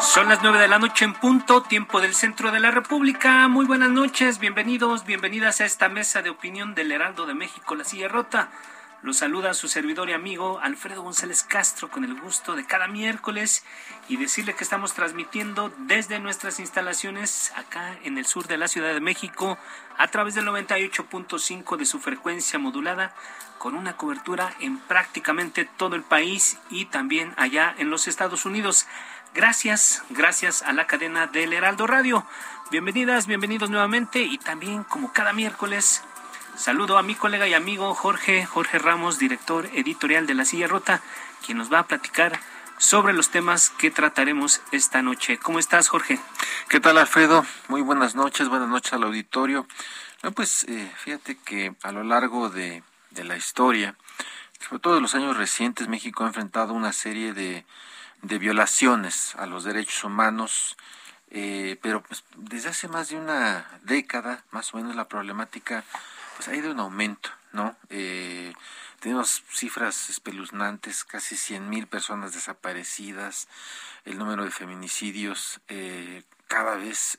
[0.00, 3.46] Son las nueve de la noche en punto, tiempo del centro de la República.
[3.48, 7.84] Muy buenas noches, bienvenidos, bienvenidas a esta mesa de opinión del Heraldo de México, La
[7.84, 8.50] Silla Rota.
[9.02, 13.62] Los saluda su servidor y amigo Alfredo González Castro con el gusto de cada miércoles
[14.08, 18.94] y decirle que estamos transmitiendo desde nuestras instalaciones acá en el sur de la Ciudad
[18.94, 19.58] de México
[19.98, 23.14] a través del 98.5 de su frecuencia modulada
[23.58, 28.86] con una cobertura en prácticamente todo el país y también allá en los Estados Unidos.
[29.32, 32.26] Gracias, gracias a la cadena del Heraldo Radio.
[32.72, 36.02] Bienvenidas, bienvenidos nuevamente y también como cada miércoles
[36.56, 41.00] saludo a mi colega y amigo Jorge, Jorge Ramos, director editorial de La Silla Rota,
[41.46, 42.40] quien nos va a platicar
[42.76, 45.38] sobre los temas que trataremos esta noche.
[45.38, 46.18] ¿Cómo estás, Jorge?
[46.68, 47.46] ¿Qué tal, Alfredo?
[47.68, 49.64] Muy buenas noches, buenas noches al auditorio.
[50.34, 53.94] pues eh, fíjate que a lo largo de, de la historia,
[54.58, 57.64] sobre todo en los años recientes, México ha enfrentado una serie de
[58.22, 60.76] de violaciones a los derechos humanos,
[61.30, 65.84] eh, pero pues, desde hace más de una década, más o menos, la problemática
[66.36, 67.76] pues ha ido en aumento, ¿no?
[67.88, 68.52] Eh,
[69.00, 73.48] tenemos cifras espeluznantes, casi 100.000 personas desaparecidas,
[74.04, 77.18] el número de feminicidios eh, cada vez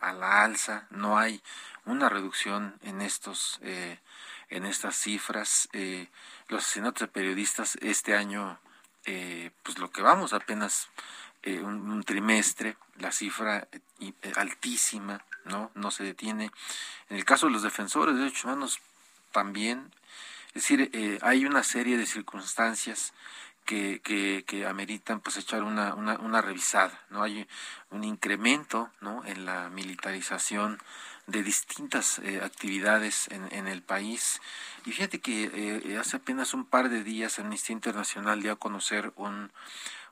[0.00, 1.42] a la alza, no hay
[1.84, 5.68] una reducción en estos en estas cifras.
[6.48, 8.58] los asesinatos de periodistas este año
[9.06, 10.88] eh, pues lo que vamos apenas
[11.42, 13.68] eh, un, trimestre, la cifra
[14.00, 15.70] eh, altísima, ¿no?
[15.74, 16.50] No se detiene.
[17.10, 18.80] En el caso de los defensores de derechos humanos
[19.32, 19.92] también,
[20.48, 23.12] es decir, hay una serie de circunstancias
[23.64, 27.22] que, que, que ameritan pues echar una, una, una, revisada, ¿no?
[27.24, 27.46] Hay
[27.90, 29.24] un incremento, ¿no?
[29.24, 30.78] En la militarización
[31.26, 34.40] de distintas actividades en, en el país
[34.84, 39.12] y fíjate que eh, hace apenas un par de días Amnistía Internacional dio a conocer
[39.16, 39.50] un,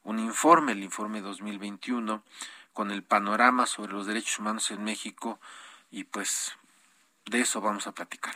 [0.02, 2.22] un informe, el informe 2021,
[2.72, 5.38] con el panorama sobre los derechos humanos en México
[5.90, 6.56] y pues
[7.26, 8.34] de eso vamos a platicar.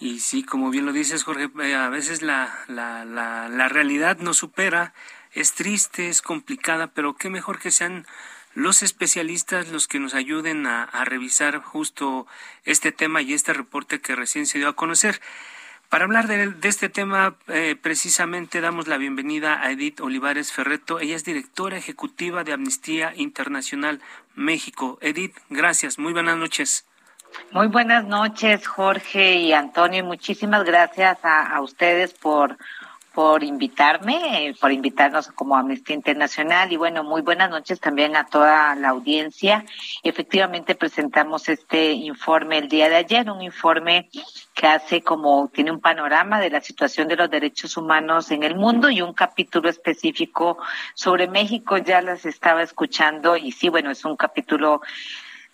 [0.00, 4.38] Y sí, como bien lo dices, Jorge, eh, a veces la, la, la, realidad nos
[4.38, 4.94] supera,
[5.32, 8.06] es triste, es complicada, pero qué mejor que sean
[8.54, 12.26] los especialistas los que nos ayuden a revisar justo
[12.64, 15.20] este tema y este reporte que recién se dio a conocer.
[15.88, 20.98] Para hablar de, este tema, eh, precisamente damos la bienvenida a Edith Olivares Ferreto.
[20.98, 24.00] Ella es directora ejecutiva de Amnistía Internacional
[24.34, 24.98] México.
[25.00, 25.98] Edith, gracias.
[25.98, 26.86] Muy buenas noches.
[27.52, 30.04] Muy buenas noches, Jorge y Antonio.
[30.04, 32.56] Muchísimas gracias a ustedes por
[33.14, 38.26] por invitarme, eh, por invitarnos como Amnistía Internacional y bueno, muy buenas noches también a
[38.26, 39.64] toda la audiencia.
[40.02, 44.10] Efectivamente presentamos este informe el día de ayer, un informe
[44.52, 48.56] que hace como, tiene un panorama de la situación de los derechos humanos en el
[48.56, 50.58] mundo y un capítulo específico
[50.94, 51.78] sobre México.
[51.78, 54.80] Ya las estaba escuchando y sí, bueno, es un capítulo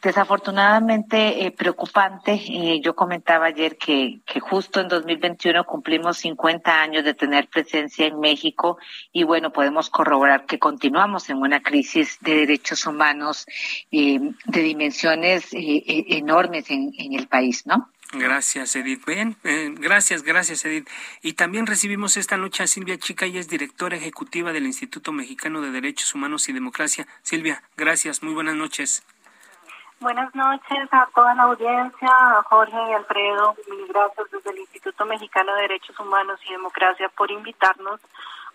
[0.02, 2.32] Desafortunadamente eh, preocupante.
[2.32, 8.06] Eh, yo comentaba ayer que, que justo en 2021 cumplimos 50 años de tener presencia
[8.06, 8.78] en México
[9.12, 13.46] y bueno, podemos corroborar que continuamos en una crisis de derechos humanos
[13.90, 17.90] eh, de dimensiones eh, eh, enormes en, el país, ¿no?
[18.12, 19.04] Gracias, Edith.
[19.06, 19.36] Bien,
[19.76, 20.88] gracias, gracias, Edith.
[21.22, 25.60] Y también recibimos esta noche a Silvia Chica, ella es directora ejecutiva del Instituto Mexicano
[25.60, 27.06] de Derechos Humanos y Democracia.
[27.22, 29.04] Silvia, gracias, muy buenas noches.
[30.00, 33.54] Buenas noches a toda la audiencia, a Jorge y Alfredo.
[33.68, 38.00] Mil gracias desde el Instituto Mexicano de Derechos Humanos y Democracia por invitarnos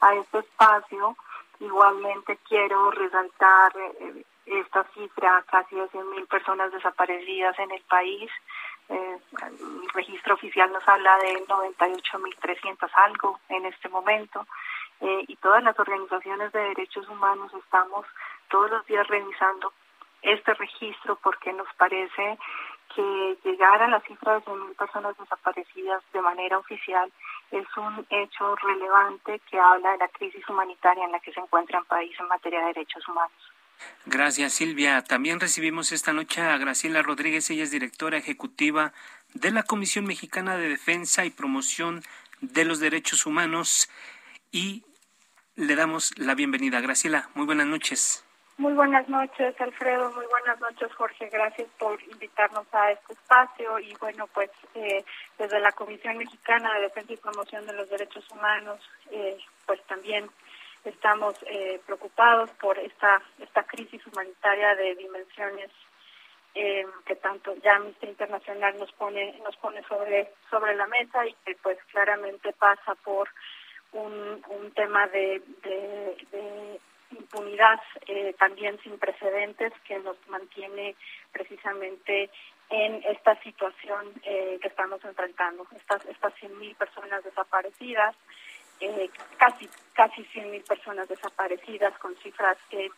[0.01, 1.15] a este espacio.
[1.59, 8.31] Igualmente quiero resaltar eh, esta cifra, casi de 100 mil personas desaparecidas en el país.
[8.89, 14.47] Eh, el registro oficial nos habla de 98.300 algo en este momento.
[15.00, 18.03] Eh, y todas las organizaciones de derechos humanos estamos
[18.50, 19.71] todos los días revisando
[20.25, 22.38] este registro porque nos parece
[22.95, 27.12] que llegar a la cifra de 100.000 personas desaparecidas de manera oficial
[27.51, 31.80] es un hecho relevante que habla de la crisis humanitaria en la que se encuentra
[31.80, 33.38] el país en materia de derechos humanos.
[34.06, 35.04] Gracias, Silvia.
[35.04, 38.94] También recibimos esta noche a Graciela Rodríguez, ella es directora ejecutiva
[39.33, 42.01] de la Comisión Mexicana de Defensa y Promoción
[42.39, 43.89] de los Derechos Humanos
[44.51, 44.83] y
[45.56, 46.80] le damos la bienvenida.
[46.80, 48.25] Graciela, muy buenas noches.
[48.57, 50.13] Muy buenas noches, Alfredo.
[50.13, 51.28] Muy buenas noches, Jorge.
[51.28, 53.80] Gracias por invitarnos a este espacio.
[53.80, 55.04] Y bueno, pues eh,
[55.38, 58.80] desde la Comisión Mexicana de Defensa y Promoción de los Derechos Humanos,
[59.12, 60.30] eh, pues también
[60.86, 65.72] estamos eh, preocupados por esta esta crisis humanitaria de dimensiones
[66.54, 71.54] que tanto ya Amnistía Internacional nos pone nos pone sobre sobre la mesa y que
[71.62, 73.28] pues claramente pasa por
[73.92, 76.80] un, un tema de, de
[77.12, 80.96] impunidad eh, también sin precedentes que nos mantiene
[81.31, 82.30] precisamente
[82.69, 85.68] en esta situación eh, que estamos enfrentando.
[85.75, 88.16] Estas, estas 100.000 personas desaparecidas,
[88.80, 92.90] eh, casi casi 100.000 personas desaparecidas con cifras que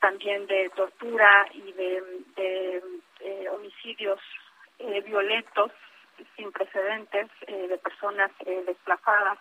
[0.00, 2.02] también de tortura y de,
[2.36, 4.20] de homicidios
[5.04, 5.72] violentos
[6.36, 8.30] sin precedentes de personas
[8.66, 9.38] desplazadas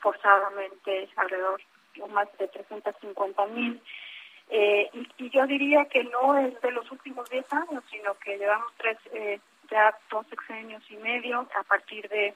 [0.00, 1.60] forzadamente alrededor
[2.08, 3.80] más de 350 mil.
[4.50, 8.72] Eh, y, yo diría que no es de los últimos 10 años, sino que llevamos
[8.76, 12.34] tres, eh, ya dos sexenios y medio a partir de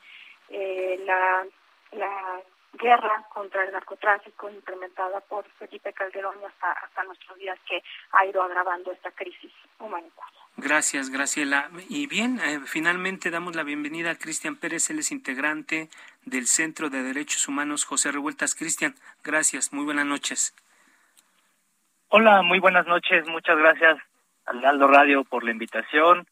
[0.49, 1.47] eh, la,
[1.93, 7.83] la guerra contra el narcotráfico implementada por Felipe Calderón hasta, hasta nuestros días que
[8.13, 10.39] ha ido agravando esta crisis humanitaria.
[10.57, 11.71] Gracias, Graciela.
[11.89, 15.89] Y bien, eh, finalmente damos la bienvenida a Cristian Pérez, él es integrante
[16.31, 18.55] del Centro de Derechos Humanos José Revueltas.
[18.55, 18.95] Cristian,
[19.25, 20.55] gracias, muy buenas noches.
[22.09, 23.99] Hola, muy buenas noches, muchas gracias
[24.47, 26.27] al Aldo Radio por la invitación.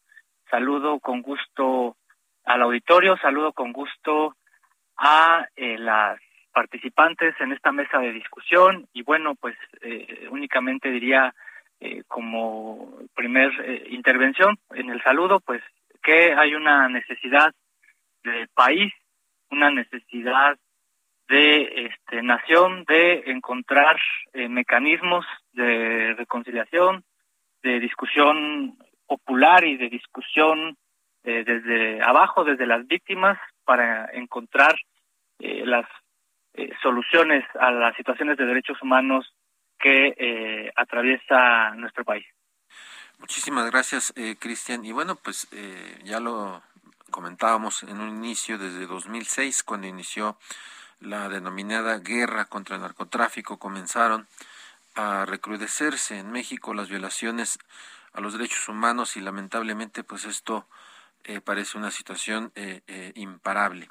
[0.50, 1.96] Saludo con gusto
[2.44, 4.36] al auditorio, saludo con gusto
[4.96, 6.18] a eh, las
[6.52, 11.34] participantes en esta mesa de discusión y bueno, pues eh, únicamente diría
[11.78, 15.62] eh, como primer eh, intervención en el saludo, pues
[16.02, 17.52] que hay una necesidad
[18.24, 18.94] de país,
[19.50, 20.58] una necesidad
[21.28, 23.96] de este, nación de encontrar
[24.32, 27.04] eh, mecanismos de reconciliación,
[27.62, 30.76] de discusión popular y de discusión
[31.24, 34.76] desde abajo, desde las víctimas, para encontrar
[35.40, 35.84] las
[36.80, 39.34] soluciones a las situaciones de derechos humanos
[39.78, 42.26] que eh, atraviesa nuestro país.
[43.18, 44.84] Muchísimas gracias, eh, Cristian.
[44.84, 46.62] Y bueno, pues eh, ya lo
[47.10, 50.38] comentábamos en un inicio, desde 2006, cuando inició
[51.00, 54.26] la denominada guerra contra el narcotráfico, comenzaron
[54.94, 57.58] a recrudecerse en México las violaciones
[58.12, 60.66] a los derechos humanos y lamentablemente pues esto
[61.24, 63.90] eh, parece una situación eh, eh, imparable.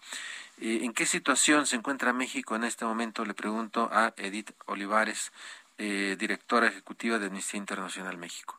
[0.57, 3.25] ¿En qué situación se encuentra México en este momento?
[3.25, 5.33] Le pregunto a Edith Olivares,
[5.77, 8.57] eh, directora ejecutiva de Amnistía Internacional México.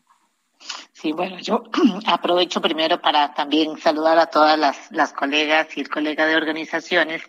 [0.93, 1.64] Sí, bueno, yo
[2.06, 7.23] aprovecho primero para también saludar a todas las, las colegas y el colega de organizaciones.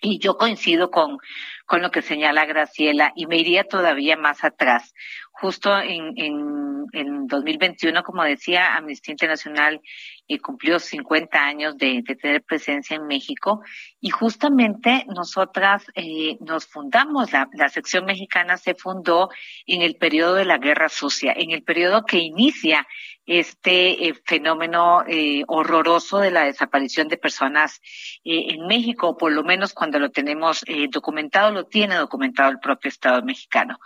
[0.00, 1.18] Y yo coincido con,
[1.66, 4.94] con lo que señala Graciela y me iría todavía más atrás.
[5.40, 9.80] Justo en, en, en 2021, como decía, Amnistía Internacional
[10.26, 13.62] y cumplió 50 años de, tener presencia en México.
[14.00, 19.30] Y justamente nosotras eh, nos fundamos, la, la, sección mexicana se fundó
[19.66, 22.86] en el periodo de la Guerra Sucia, en el periodo que inicia
[23.28, 27.80] este eh, fenómeno eh, horroroso de la desaparición de personas
[28.24, 33.22] en México, por lo menos cuando lo tenemos documentado, lo tiene documentado el propio Estado
[33.22, 33.78] mexicano.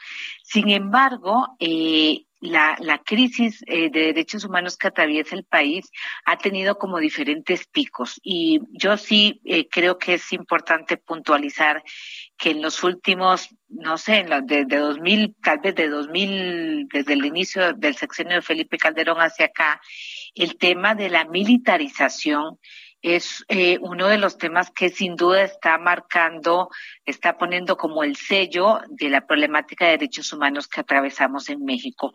[0.42, 5.88] Sin embargo, eh, la, la crisis eh, de derechos humanos que atraviesa el país
[6.24, 8.20] ha tenido como diferentes picos.
[8.22, 11.84] Y yo sí eh, creo que es importante puntualizar
[12.36, 16.88] que en los últimos, no sé, en los de, de 2000, tal vez de 2000,
[16.92, 19.80] desde el inicio del sexenio de Felipe Calderón hacia acá,
[20.34, 22.58] el tema de la militarización
[23.02, 26.70] es eh, uno de los temas que sin duda está marcando,
[27.04, 32.12] está poniendo como el sello de la problemática de derechos humanos que atravesamos en México.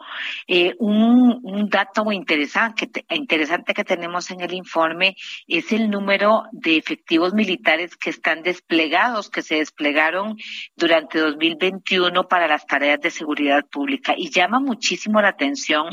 [0.48, 5.15] Eh, un, un, dato muy interesante, interesante que tenemos en el informe
[5.48, 10.38] es el número de efectivos militares que están desplegados, que se desplegaron
[10.75, 14.13] durante 2021 para las tareas de seguridad pública.
[14.17, 15.89] Y llama muchísimo la atención,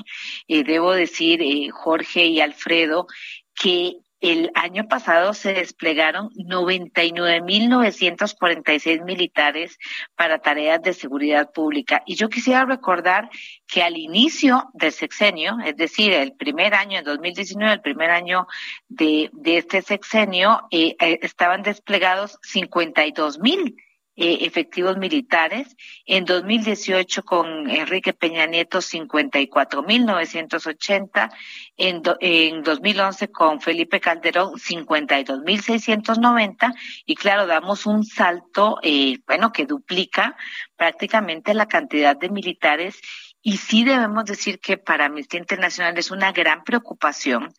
[0.46, 3.06] eh, debo decir, eh, Jorge y Alfredo,
[3.54, 9.78] que el año pasado se desplegaron 99.946 militares
[10.16, 12.02] para tareas de seguridad pública.
[12.06, 13.28] Y yo quisiera recordar
[13.66, 18.46] que al inicio del sexenio, es decir, el primer año, en 2019, el primer año
[18.88, 23.74] de, este sexenio, eh, eh, estaban desplegados 52.000
[24.16, 25.76] eh, efectivos militares.
[26.06, 31.32] En 2018 con Enrique Peña Nieto 54.980.
[31.76, 36.74] En, en 2011 con Felipe Calderón 52.690.
[37.06, 40.36] Y claro, damos un salto, eh, bueno, que duplica
[40.76, 43.00] prácticamente la cantidad de militares.
[43.42, 47.52] Y sí debemos decir que para Amnistía Internacional es una gran preocupación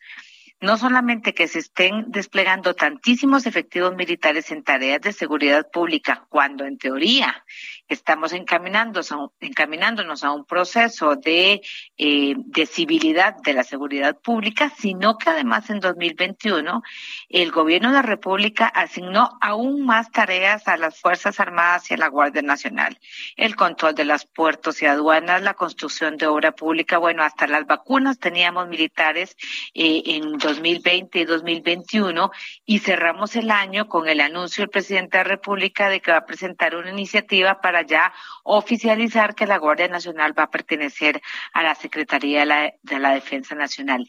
[0.60, 6.64] no solamente que se estén desplegando tantísimos efectivos militares en tareas de seguridad pública, cuando
[6.64, 7.44] en teoría
[7.88, 11.62] estamos encaminándonos a un, encaminándonos a un proceso de,
[11.96, 16.82] eh, de civilidad de la seguridad pública, sino que además en 2021
[17.28, 21.98] el gobierno de la República asignó aún más tareas a las Fuerzas Armadas y a
[21.98, 22.98] la Guardia Nacional.
[23.36, 27.66] El control de los puertos y aduanas, la construcción de obra pública, bueno, hasta las
[27.66, 29.36] vacunas teníamos militares
[29.74, 32.30] eh, en 2020 y 2021
[32.64, 36.18] y cerramos el año con el anuncio del presidente de la República de que va
[36.18, 38.12] a presentar una iniciativa para ya
[38.44, 41.20] oficializar que la Guardia Nacional va a pertenecer
[41.52, 44.06] a la Secretaría de la, de la Defensa Nacional.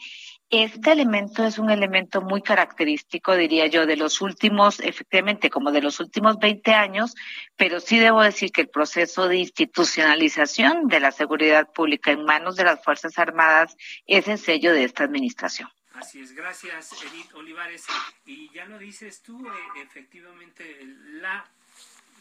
[0.49, 5.81] Este elemento es un elemento muy característico, diría yo, de los últimos, efectivamente, como de
[5.81, 7.15] los últimos 20 años,
[7.57, 12.55] pero sí debo decir que el proceso de institucionalización de la seguridad pública en manos
[12.55, 15.69] de las Fuerzas Armadas es el sello de esta administración.
[15.97, 17.85] Así es, gracias Edith Olivares.
[18.25, 20.79] Y ya lo dices tú, eh, efectivamente,
[21.21, 21.43] la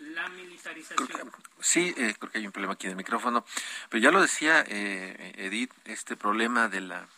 [0.00, 1.32] la militarización.
[1.60, 3.44] sí, eh, creo que hay un problema aquí en el micrófono,
[3.88, 7.08] pero ya lo decía eh, Edith, este problema de la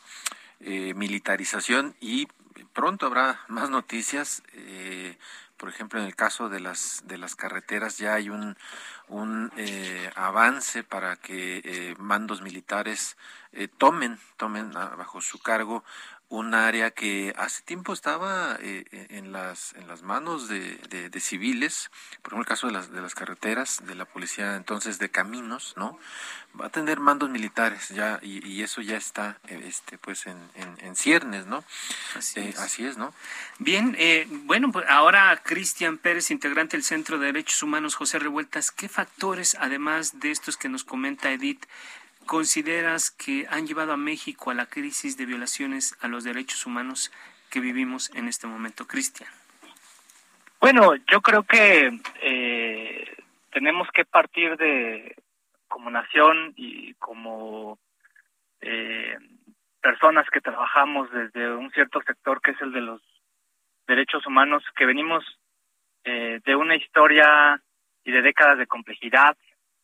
[0.60, 2.28] eh, militarización y
[2.72, 4.42] pronto habrá más noticias.
[4.52, 5.16] Eh,
[5.56, 8.56] por ejemplo, en el caso de las de las carreteras ya hay un
[9.08, 9.50] un
[10.14, 13.16] avance para que mandos militares
[13.76, 15.82] tomen tomen bajo su cargo
[16.30, 20.76] un área que hace tiempo estaba eh, eh, en las en las manos de,
[21.10, 21.90] de, civiles,
[22.22, 25.72] por ejemplo el caso de las de las carreteras, de la policía entonces de caminos,
[25.76, 25.98] ¿no?
[26.58, 30.96] Va a tener mandos militares ya y, eso ya está eh, este pues en, en,
[30.96, 31.64] ciernes, ¿no?
[32.14, 32.58] Así, es.
[32.58, 33.14] así es, ¿no?
[33.58, 33.96] Bien,
[34.44, 39.56] bueno, pues ahora Cristian Pérez, integrante del Centro de Derechos Humanos José Revueltas, ¿qué factores,
[39.60, 41.64] además de estos que nos comenta Edith,
[42.28, 47.10] consideras que han llevado a México a la crisis de violaciones a los derechos humanos
[47.50, 49.30] que vivimos en este momento, Cristian?
[50.60, 53.16] Bueno, yo creo que eh,
[53.50, 55.16] tenemos que partir de,
[55.68, 57.78] como nación y como
[58.60, 59.16] eh,
[59.80, 63.00] personas que trabajamos desde un cierto sector que es el de los
[63.86, 65.24] derechos humanos, que venimos
[66.04, 67.62] eh, de una historia
[68.04, 69.36] y de décadas de complejidad,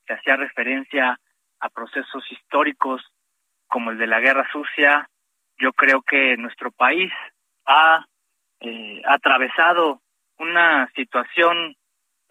[0.07, 1.19] que hacía referencia
[1.65, 3.03] a procesos históricos
[3.67, 5.09] como el de la Guerra Sucia,
[5.59, 7.11] yo creo que nuestro país
[7.65, 8.05] ha
[8.61, 10.03] eh, atravesado
[10.39, 11.75] una situación,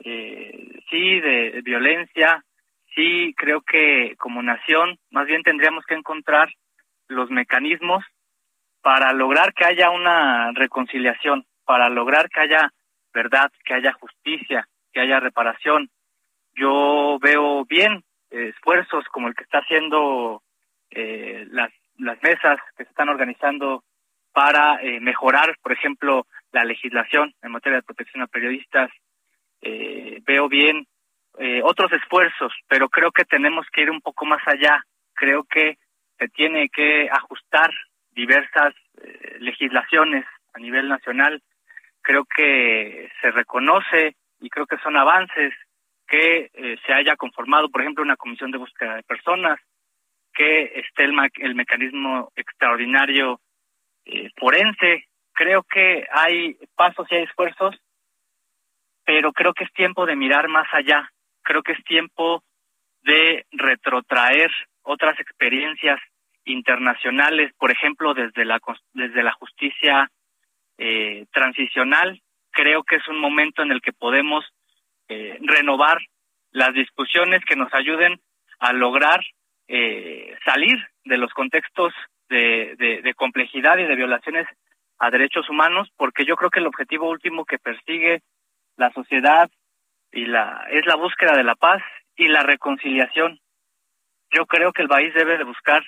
[0.06, 2.46] eh, sí, de, violencia,
[2.94, 6.50] sí, creo que como nación más bien tendríamos que encontrar
[7.08, 8.06] los mecanismos
[8.82, 12.72] para lograr que haya una reconciliación, para lograr que haya
[13.12, 15.90] verdad, que haya justicia, que haya reparación.
[16.56, 20.42] Yo veo bien esfuerzos como el que está haciendo
[20.90, 23.84] eh, las, las mesas que se están organizando
[24.32, 28.92] para eh, mejorar, por ejemplo, la legislación en materia de protección a periodistas.
[29.62, 30.88] Eh, veo bien
[31.64, 34.84] otros esfuerzos, pero creo que tenemos que ir un poco más allá.
[35.16, 35.80] Creo que
[36.20, 37.72] se tiene que ajustar
[38.12, 38.76] diversas
[39.40, 41.42] legislaciones a nivel nacional.
[42.04, 45.56] Creo que se reconoce y creo que son avances
[46.08, 49.60] que eh, se haya conformado, por ejemplo, una comisión de búsqueda de personas,
[50.34, 53.40] que esté el, el mecanismo extraordinario
[54.06, 55.06] eh, forense.
[55.34, 57.76] Creo que hay pasos y hay esfuerzos,
[59.06, 61.10] pero creo que es tiempo de mirar más allá.
[61.42, 62.44] Creo que es tiempo
[63.04, 66.00] de retrotraer otras experiencias
[66.46, 68.60] internacionales, por ejemplo, desde la
[68.94, 70.10] desde la justicia
[70.78, 72.22] eh, transicional.
[72.52, 74.46] Creo que es un momento en el que podemos
[75.10, 76.00] eh, renovar
[76.52, 78.20] las discusiones que nos ayuden
[78.60, 79.20] a lograr
[79.68, 81.94] eh, salir de los contextos
[82.30, 84.48] de, de, complejidad y de violaciones
[84.98, 88.22] a derechos humanos, porque yo creo que el objetivo último que persigue
[88.76, 89.50] la sociedad
[90.12, 91.82] y la es la búsqueda de la paz
[92.16, 93.40] y la reconciliación.
[94.32, 95.84] Yo creo que el país debe de buscar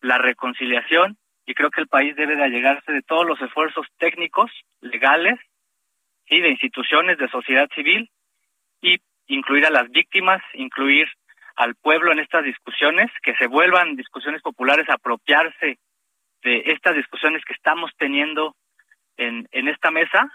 [0.00, 4.50] la reconciliación y creo que el país debe de allegarse de todos los esfuerzos técnicos,
[4.80, 5.38] legales,
[6.26, 8.10] y de instituciones de sociedad civil
[8.84, 11.08] y incluir a las víctimas, incluir
[11.56, 15.78] al pueblo en estas discusiones, que se vuelvan discusiones populares, apropiarse
[16.42, 18.54] de estas discusiones que estamos teniendo
[19.16, 20.28] en, en esta mesa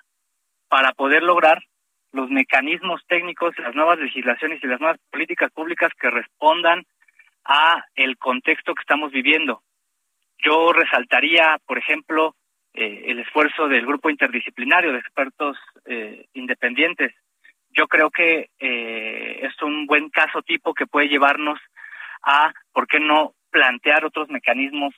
[0.68, 1.62] para poder lograr
[2.12, 6.84] los mecanismos técnicos, las nuevas legislaciones y las nuevas políticas públicas que respondan
[7.46, 9.62] a el contexto que estamos viviendo.
[10.44, 12.36] Yo resaltaría, por ejemplo,
[12.74, 17.14] eh, el esfuerzo del grupo interdisciplinario de expertos eh, independientes.
[17.80, 21.58] Yo creo que eh, es un buen caso tipo que puede llevarnos
[22.24, 24.94] a, ¿por qué no plantear otros mecanismos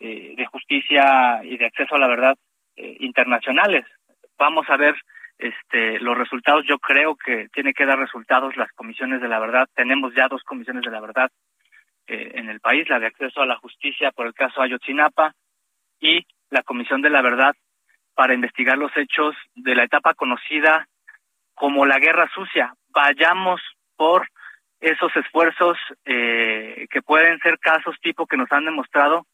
[0.00, 2.36] de justicia y de acceso a la verdad
[2.74, 3.84] internacionales?
[4.36, 4.96] Vamos a ver
[5.38, 6.64] este, los resultados.
[6.66, 9.68] Yo creo que tiene que dar resultados las comisiones de la verdad.
[9.76, 11.30] Tenemos ya dos comisiones de la verdad
[12.08, 15.34] en el país, la de acceso a la justicia por el caso Ayotzinapa
[16.00, 17.54] y la Comisión de la Verdad
[18.14, 20.88] para investigar los hechos de la etapa conocida
[21.58, 22.72] como la Guerra Sucia.
[22.88, 23.60] Vayamos
[23.96, 24.28] por
[24.80, 29.26] esos esfuerzos eh, que pueden ser casos tipo que nos han demostrado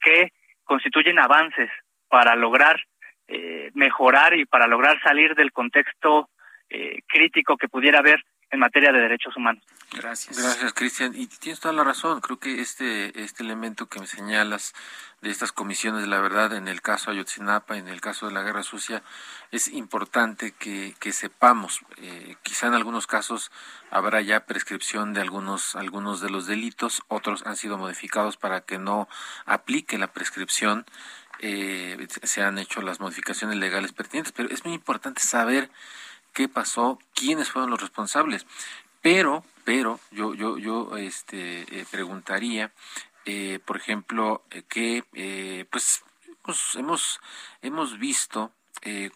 [0.00, 0.30] que
[0.64, 1.70] constituyen avances
[2.08, 2.80] para lograr
[3.28, 6.30] eh, mejorar y para lograr salir del contexto
[6.70, 9.62] eh, crítico que pudiera haber en materia de derechos humanos.
[9.92, 10.36] Gracias.
[10.38, 11.12] Gracias, Cristian.
[11.14, 12.20] Y tienes toda la razón.
[12.20, 14.74] Creo que este, este elemento que me señalas
[15.22, 18.42] de estas comisiones de la verdad en el caso Ayotzinapa, en el caso de la
[18.42, 19.02] Guerra Sucia,
[19.50, 21.80] es importante que, que sepamos.
[21.98, 23.50] Eh, quizá en algunos casos
[23.90, 28.78] habrá ya prescripción de algunos, algunos de los delitos, otros han sido modificados para que
[28.78, 29.08] no
[29.46, 30.84] aplique la prescripción.
[31.38, 35.70] Eh, se han hecho las modificaciones legales pertinentes, pero es muy importante saber
[36.36, 38.44] qué pasó, quiénes fueron los responsables.
[39.00, 42.72] Pero, pero, yo, yo, yo este, eh, preguntaría,
[43.24, 46.04] eh, por ejemplo, eh, que pues,
[46.42, 47.20] pues, hemos,
[47.62, 48.52] hemos visto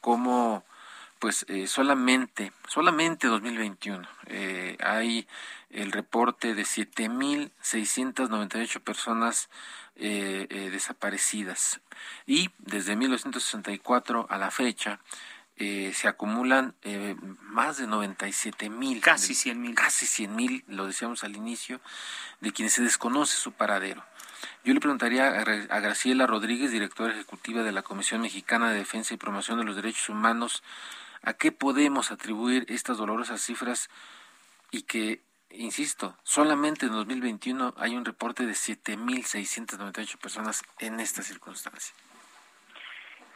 [0.00, 0.64] cómo
[1.18, 4.08] pues solamente, solamente 2021
[4.82, 5.28] hay
[5.68, 9.50] el reporte de 7.698 personas
[9.94, 11.82] desaparecidas
[12.26, 14.98] y desde 1964 a la fecha
[15.62, 19.02] eh, se acumulan eh, más de 97 mil.
[19.02, 19.74] Casi 100 mil.
[19.74, 21.82] Casi 100 mil, lo decíamos al inicio,
[22.40, 24.02] de quienes se desconoce su paradero.
[24.64, 29.18] Yo le preguntaría a Graciela Rodríguez, directora ejecutiva de la Comisión Mexicana de Defensa y
[29.18, 30.62] Promoción de los Derechos Humanos,
[31.20, 33.90] a qué podemos atribuir estas dolorosas cifras
[34.70, 35.20] y que,
[35.50, 41.94] insisto, solamente en 2021 hay un reporte de 7.698 personas en esta circunstancia.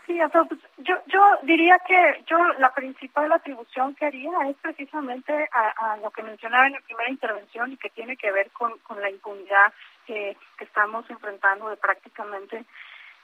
[0.06, 5.96] Sí, pues, yo, yo diría que yo la principal atribución que haría es precisamente a,
[5.96, 9.08] lo que mencionaba en la primera intervención y que tiene que ver con, con la
[9.08, 9.72] impunidad
[10.06, 12.64] que, que estamos enfrentando de prácticamente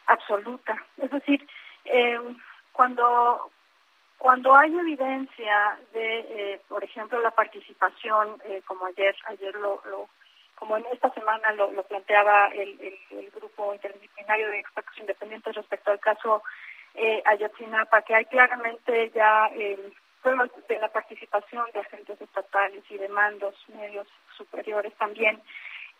[0.06, 0.82] absoluta.
[0.96, 1.46] Es decir,
[1.84, 2.18] eh,
[2.72, 3.50] cuando
[4.16, 10.08] cuando hay evidencia de, eh, por ejemplo, la participación, eh, como ayer ayer lo, lo
[10.60, 12.78] como en esta semana lo, planteaba el,
[13.34, 16.42] grupo interdisciplinario de expertos independientes respecto al caso
[16.94, 22.98] eh, Ayotzinapa, que hay claramente ya el pruebas de la participación de agentes estatales y
[22.98, 25.40] de mandos medios superiores también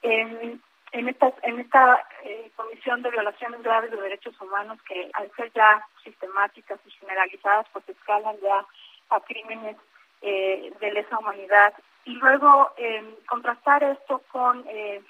[0.02, 0.60] en,
[0.92, 5.50] en esta, en esta eh, comisión de violaciones graves de derechos humanos que al ser
[5.54, 8.66] ya sistemáticas y generalizadas pues escalan ya
[9.08, 9.76] a crímenes
[10.20, 11.72] eh, de lesa humanidad
[12.04, 15.02] y luego eh, contrastar esto con eh,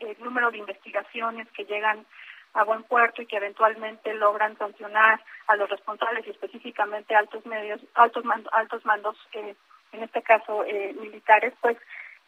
[0.00, 2.06] el número de investigaciones que llegan
[2.54, 7.80] a buen puerto y que eventualmente logran sancionar a los responsables y específicamente altos medios,
[7.94, 9.54] altos mandos, altos mandos eh,
[9.92, 11.76] en este caso eh, militares, pues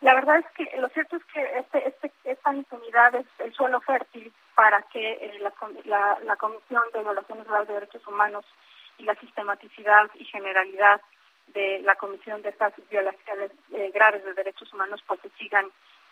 [0.00, 3.80] la verdad es que lo cierto es que este, este, esta impunidad es el suelo
[3.80, 5.52] fértil para que eh, la,
[5.85, 8.46] la, la, Comisión de Violaciones de Derechos Humanos
[8.98, 11.02] y la sistematicidad y generalidad
[11.52, 13.50] de la Comisión de estas violaciones
[13.92, 15.66] graves de derechos humanos pues se sigan,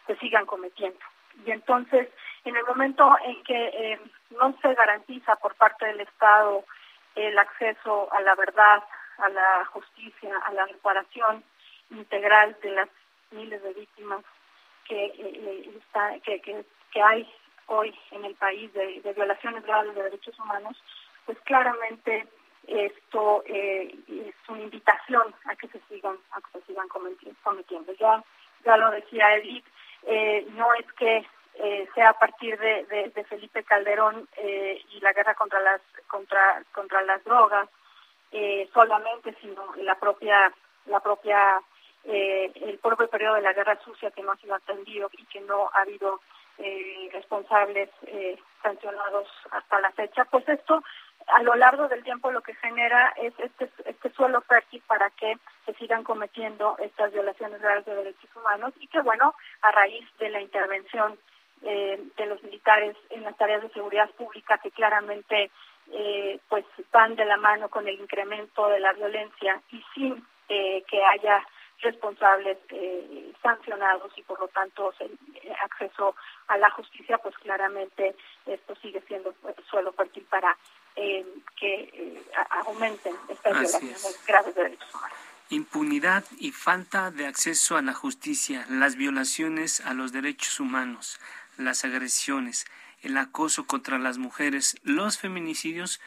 [0.06, 0.98] se sigan cometiendo.
[1.46, 2.08] Y entonces,
[2.44, 6.64] en el momento en que eh, no se garantiza por parte del Estado
[7.14, 8.82] el acceso a la verdad,
[9.18, 11.44] a la justicia, a la reparación
[11.90, 12.88] integral de las
[13.30, 14.24] miles de víctimas
[14.84, 17.30] que, eh, está, que, que, que, hay
[17.66, 20.82] hoy en el país de, violaciones graves de derechos humanos,
[21.26, 22.26] pues claramente
[22.68, 27.92] esto eh, es una invitación a que se sigan a que se sigan cometiendo.
[27.94, 28.22] Ya
[28.64, 29.64] ya lo decía Edith,
[30.06, 35.12] eh, no es que eh, sea a partir de, de, Felipe Calderón eh, y la
[35.12, 37.68] guerra contra las contra contra las drogas
[38.30, 40.52] eh, solamente, sino la propia
[40.86, 41.60] la propia
[42.04, 45.40] eh, el propio periodo de la guerra sucia que no ha sido atendido y que
[45.40, 46.20] no ha habido
[47.12, 47.88] responsables
[48.60, 50.82] sancionados hasta la fecha, pues esto
[51.34, 55.36] a lo largo del tiempo lo que genera es este, este suelo fértil para que
[55.66, 60.30] se sigan cometiendo estas violaciones graves de derechos humanos y que bueno, a raíz de
[60.30, 61.18] la intervención
[61.62, 65.50] eh, de los militares en las tareas de seguridad pública que claramente
[65.90, 70.82] eh, pues van de la mano con el incremento de la violencia y sin eh,
[70.86, 71.42] que haya
[71.80, 74.92] responsables eh, sancionados y por lo tanto
[75.64, 76.14] acceso
[76.48, 79.32] a la justicia, pues claramente esto sigue siendo
[79.70, 80.56] suelo fértil para
[81.56, 82.22] que
[82.66, 85.18] aumenten estas violaciones graves de derechos humanos.
[85.50, 91.18] Impunidad y falta de acceso a la justicia, las violaciones a los derechos humanos,
[91.56, 92.66] las agresiones,
[93.02, 96.00] el acoso contra las mujeres, los feminicidios,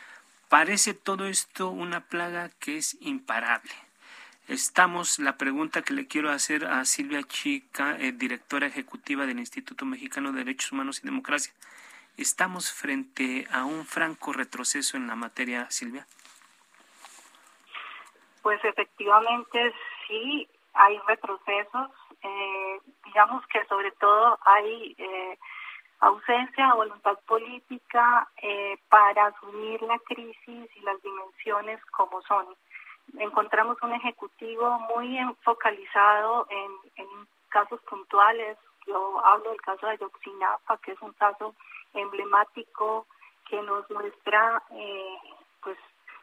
[0.49, 3.71] parece todo esto una plaga que es imparable.
[4.47, 9.85] Estamos, la pregunta que le quiero hacer a Silvia Chica, eh, directora ejecutiva del Instituto
[9.85, 11.53] Mexicano de Derechos Humanos y Democracia.
[12.21, 16.05] ¿Estamos frente a un franco retroceso en la materia, Silvia?
[18.43, 19.73] Pues efectivamente
[20.07, 21.89] sí, hay retrocesos.
[22.21, 25.39] Eh, digamos que sobre todo hay eh,
[26.01, 32.45] ausencia de voluntad política eh, para asumir la crisis y las dimensiones como son.
[33.17, 37.07] Encontramos un ejecutivo muy focalizado en,
[37.49, 38.59] casos puntuales.
[38.85, 41.55] Yo hablo del caso de Ayotzinapa, que es un caso
[41.93, 43.07] emblemático
[43.49, 45.17] que nos muestra eh,
[45.61, 45.77] pues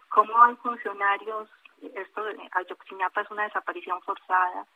[0.08, 1.48] cómo hay funcionarios,
[1.94, 4.66] esto de Ayotzinapa es una desaparición forzada,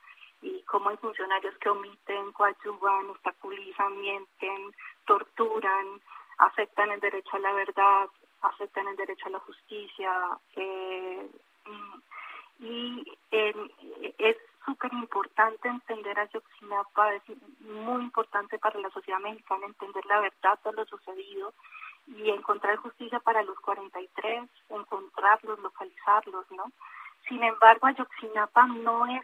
[0.42, 4.74] y cómo hay funcionarios que omiten, coadyuvan, obstaculizan, mienten,
[5.06, 6.00] torturan,
[6.38, 8.08] aceptan el derecho a la verdad,
[8.42, 10.12] aceptan el derecho a la justicia.
[10.56, 11.30] Eh,
[12.58, 13.18] y
[14.18, 17.22] es súper importante entender a Yoxinapa, es
[17.60, 21.52] muy importante para la sociedad mexicana entender la verdad de lo sucedido
[22.06, 26.64] y encontrar justicia para los 43, encontrarlos, localizarlos, ¿no?
[27.28, 29.22] Sin embargo, Ayotzinapa no es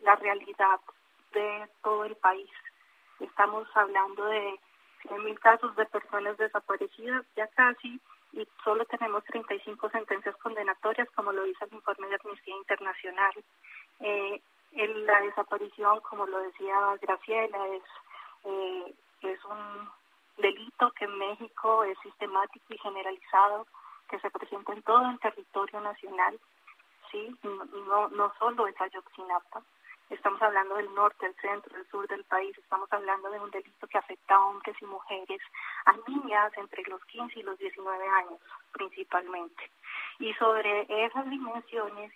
[0.00, 0.80] la realidad
[1.32, 2.50] de todo el país.
[3.18, 4.58] Estamos hablando de
[5.24, 8.00] mil casos de personas desaparecidas, ya casi,
[8.32, 13.32] y solo tenemos 35 sentencias condenatorias, como lo dice el informe de Amnistía Internacional.
[14.00, 14.40] Eh,
[14.72, 17.82] la desaparición, como lo decía Graciela, es,
[18.44, 19.90] eh, es un
[20.38, 23.66] delito que en México es sistemático y generalizado,
[24.08, 26.38] que se presenta en todo el territorio nacional,
[27.10, 29.62] sí, no, no solo es Ayotzinapa.
[30.08, 32.56] Estamos hablando del norte, del centro, del sur del país.
[32.58, 35.40] Estamos hablando de un delito que afecta a hombres y mujeres,
[35.84, 38.40] a niñas entre los 15 y los 19 años
[38.72, 39.70] principalmente.
[40.18, 42.12] Y sobre esas dimensiones,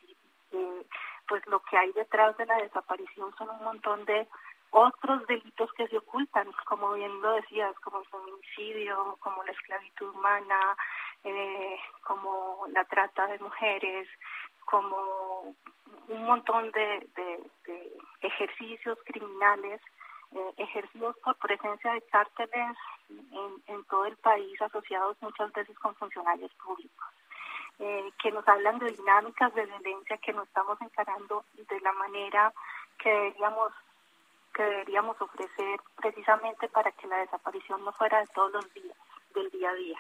[0.52, 0.86] eh,
[1.28, 4.26] pues lo que hay detrás de la desaparición son un montón de
[4.70, 10.08] otros delitos que se ocultan, como bien lo decías, como el feminicidio, como la esclavitud
[10.08, 10.76] humana,
[11.22, 14.08] eh, como la trata de mujeres,
[14.64, 15.54] como
[16.08, 17.08] un montón de,
[18.20, 19.80] ejercicios criminales
[20.32, 22.76] eh, ejercidos por presencia de cárteles
[23.66, 27.08] en, todo el país asociados muchas veces con funcionarios públicos.
[27.80, 32.52] Eh, que nos hablan de dinámicas de violencia que no estamos encarando de la manera
[32.98, 33.72] que deberíamos
[34.54, 38.96] que deberíamos ofrecer precisamente para que la desaparición no fuera de todos los días,
[39.34, 39.98] del día a día.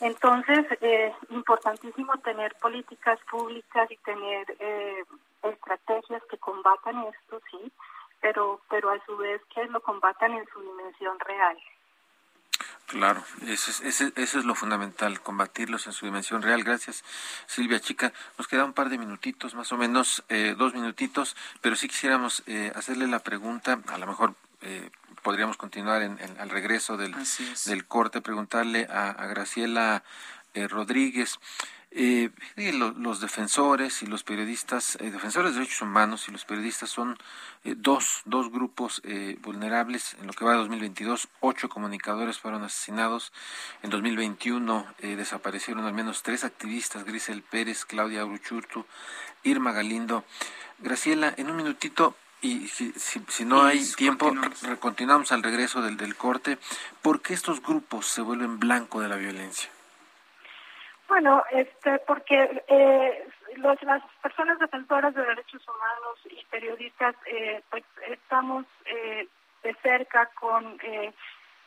[0.00, 5.04] Entonces, es eh, importantísimo tener políticas públicas y tener eh,
[5.42, 7.72] estrategias que combatan esto, sí,
[8.20, 11.58] pero, pero a su vez que lo combatan en su dimensión real.
[12.86, 16.62] Claro, eso es, eso es lo fundamental, combatirlos en su dimensión real.
[16.62, 17.04] Gracias,
[17.46, 18.12] Silvia Chica.
[18.38, 22.44] Nos queda un par de minutitos, más o menos eh, dos minutitos, pero sí quisiéramos
[22.74, 24.90] hacerle la pregunta, a lo mejor eh,
[25.22, 27.14] podríamos continuar en, al regreso del,
[27.66, 30.02] del, corte, preguntarle a, Graciela
[31.96, 32.30] eh.
[32.56, 37.18] Eh, los, defensores y los periodistas, defensores de derechos humanos y los periodistas son
[37.64, 39.02] dos, dos grupos
[39.40, 40.14] vulnerables.
[40.20, 43.32] En lo que va de 2022, ocho comunicadores fueron asesinados.
[43.82, 48.86] En 2021 desaparecieron al menos tres activistas, Grisel Pérez, Claudia Bruchurtu,
[49.42, 50.24] Irma Galindo.
[50.78, 54.32] Graciela, en un minutito, y si, si, no hay tiempo,
[54.78, 55.32] continuamos.
[55.32, 56.58] al regreso del, del corte.
[57.02, 59.70] ¿Por qué estos grupos se vuelven blanco de la violencia?
[61.08, 67.84] Bueno, este, porque eh, los, las personas defensoras de derechos humanos y periodistas, eh, pues
[68.08, 69.28] estamos eh,
[69.62, 71.12] de cerca con, eh,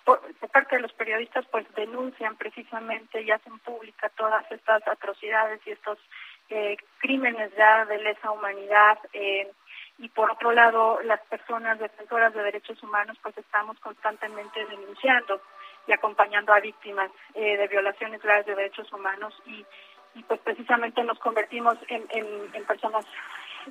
[0.04, 0.21] por,
[0.52, 5.97] parte de los periodistas, pues denuncian precisamente y hacen pública todas estas atrocidades y estos
[6.49, 8.97] eh, crímenes ya de lesa humanidad.
[9.13, 9.49] Eh,
[9.99, 15.41] y por otro lado las personas defensoras de derechos humanos pues estamos constantemente denunciando
[15.89, 19.65] y acompañando a víctimas eh, de violaciones graves de derechos humanos y,
[20.13, 23.06] y pues precisamente nos convertimos en, en, personas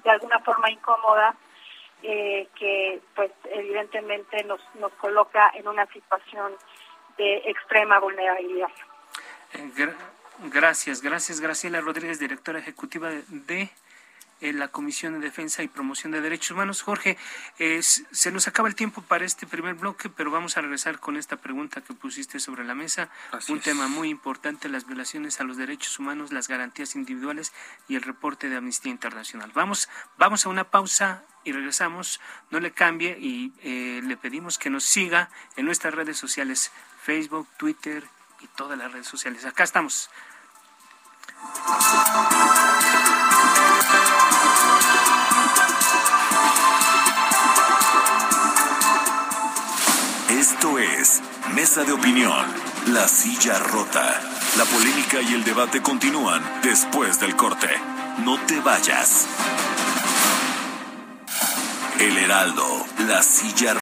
[0.02, 1.36] de alguna forma incómodas
[2.02, 6.52] eh, que pues evidentemente nos, nos coloca en una situación
[7.16, 8.70] de extrema vulnerabilidad.
[9.54, 9.70] Eh,
[10.52, 13.70] gracias, gracias Graciela Rodríguez, directora ejecutiva de
[14.40, 16.82] en la Comisión de Defensa y Promoción de Derechos Humanos.
[16.82, 17.16] Jorge,
[18.10, 21.36] se nos acaba el tiempo para este primer bloque, pero vamos a regresar con esta
[21.36, 23.10] pregunta que pusiste sobre la mesa.
[23.48, 27.52] Un tema muy importante, las violaciones a los derechos humanos, las garantías individuales
[27.88, 29.50] y el reporte de Amnistía Internacional.
[29.54, 32.20] Vamos, vamos a una pausa y regresamos.
[32.50, 36.70] No le cambie y eh, le pedimos que nos siga en nuestras redes sociales,
[37.02, 38.04] Facebook, Twitter
[38.40, 39.44] y todas las redes sociales.
[39.44, 40.10] Acá estamos.
[50.58, 51.22] Esto es
[51.54, 52.44] Mesa de Opinión,
[52.88, 54.20] La Silla Rota.
[54.58, 57.68] La polémica y el debate continúan después del corte.
[58.24, 59.28] No te vayas.
[62.00, 62.64] El Heraldo,
[63.06, 63.78] La Silla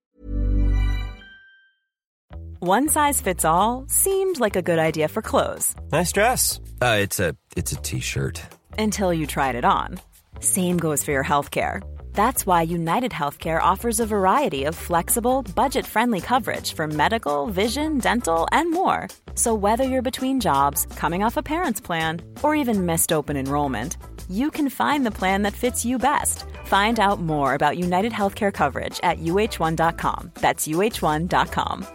[2.61, 5.75] One size fits all seemed like a good idea for clothes.
[5.91, 6.61] Nice dress.
[6.83, 8.43] Uh, it's a it's a t-shirt.
[8.79, 9.99] Until you tried it on.
[10.41, 11.81] Same goes for your health care.
[12.17, 17.99] That's why United Healthcare offers a variety of flexible, budget friendly coverage for medical, vision,
[17.99, 19.09] dental, and more.
[19.35, 23.99] So, whether you're between jobs, coming off a parent's plan, or even missed open enrollment,
[24.31, 26.47] you can find the plan that fits you best.
[26.65, 30.31] Find out more about United Healthcare coverage at uh1.com.
[30.41, 31.87] That's uh1.com.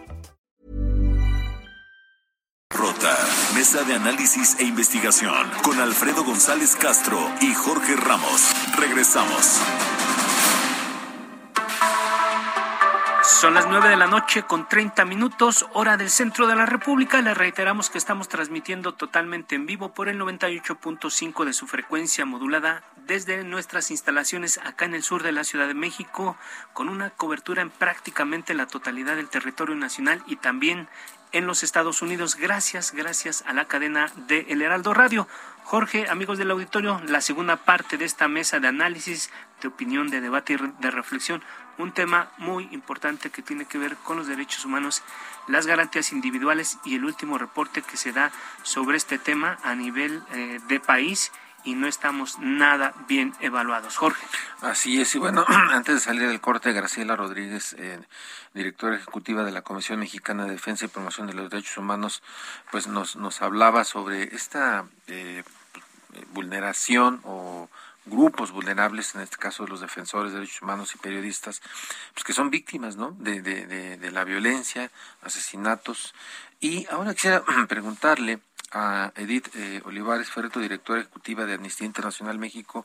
[2.72, 3.16] Rota,
[3.54, 8.54] mesa de análisis e investigación con Alfredo González Castro y Jorge Ramos.
[8.78, 9.60] Regresamos.
[13.42, 17.20] Son las 9 de la noche con 30 minutos, hora del centro de la República.
[17.22, 22.84] Le reiteramos que estamos transmitiendo totalmente en vivo por el 98.5 de su frecuencia modulada
[23.04, 26.36] desde nuestras instalaciones acá en el sur de la Ciudad de México,
[26.72, 30.86] con una cobertura en prácticamente la totalidad del territorio nacional y también
[31.32, 32.36] en los Estados Unidos.
[32.36, 35.26] Gracias, gracias a la cadena de El Heraldo Radio.
[35.64, 40.20] Jorge, amigos del auditorio, la segunda parte de esta mesa de análisis, de opinión, de
[40.20, 41.42] debate y de reflexión
[41.78, 45.02] un tema muy importante que tiene que ver con los derechos humanos,
[45.48, 48.30] las garantías individuales y el último reporte que se da
[48.62, 51.32] sobre este tema a nivel eh, de país
[51.64, 53.96] y no estamos nada bien evaluados.
[53.96, 54.24] Jorge.
[54.60, 58.00] Así es, y bueno, antes de salir del corte, Graciela Rodríguez, eh,
[58.54, 62.22] directora ejecutiva de la Comisión Mexicana de Defensa y Promoción de los Derechos Humanos,
[62.70, 65.44] pues nos, nos hablaba sobre esta eh,
[66.32, 67.41] vulneración o
[68.04, 71.62] grupos vulnerables, en este caso los defensores de derechos humanos y periodistas,
[72.14, 73.12] pues que son víctimas ¿no?
[73.18, 74.90] de, de, la violencia,
[75.22, 76.14] asesinatos.
[76.60, 78.40] Y ahora quisiera preguntarle
[78.72, 82.84] a Edith eh, Olivares Ferreto, directora ejecutiva de Amnistía Internacional México,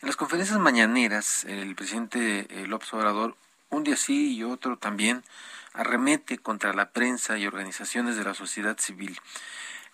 [0.00, 3.36] en las conferencias mañaneras, el presidente eh, López Obrador,
[3.70, 5.24] un día sí y otro también,
[5.72, 9.18] arremete contra la prensa y organizaciones de la sociedad civil.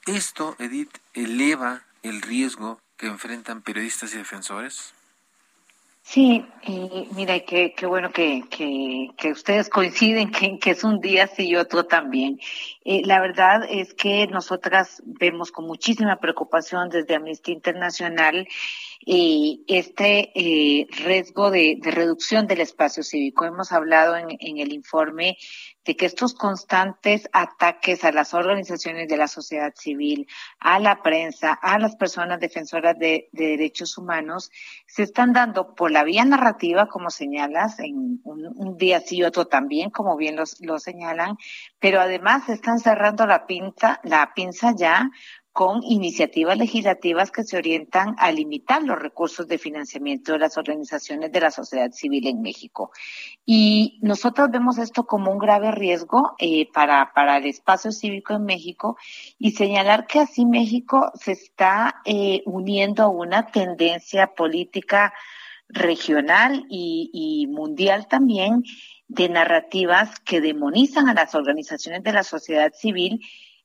[0.06, 4.92] Esto, Edith, eleva el riesgo que enfrentan periodistas y defensores?
[6.02, 11.26] Sí, y mira, qué, qué bueno que, que, ustedes coinciden que, que es un día
[11.28, 12.38] sí y otro también.
[12.84, 18.48] Eh, la verdad es que nosotras vemos con muchísima preocupación desde Amnistía Internacional
[19.06, 23.46] eh, este eh, riesgo de, de, reducción del espacio cívico.
[23.46, 25.38] Hemos hablado en, en el informe
[25.90, 30.28] de que estos constantes ataques a las organizaciones de la sociedad civil,
[30.60, 34.52] a la prensa, a las personas defensoras de, derechos humanos,
[34.86, 39.48] se están dando por la vía narrativa, como señalas, en un, día sí y otro
[39.48, 41.36] también, como bien lo señalan,
[41.80, 45.10] pero además están cerrando la pinza, la pinza ya
[45.52, 51.32] con iniciativas legislativas que se orientan a limitar los recursos de financiamiento de las organizaciones
[51.32, 52.92] de la sociedad civil en México.
[53.44, 58.44] Y nosotros vemos esto como un grave riesgo eh, para, para el espacio cívico en
[58.44, 58.96] México
[59.38, 65.12] y señalar que así México se está eh, uniendo a una tendencia política
[65.68, 68.62] regional y, y mundial también
[69.08, 73.20] de narrativas que demonizan a las organizaciones de la sociedad civil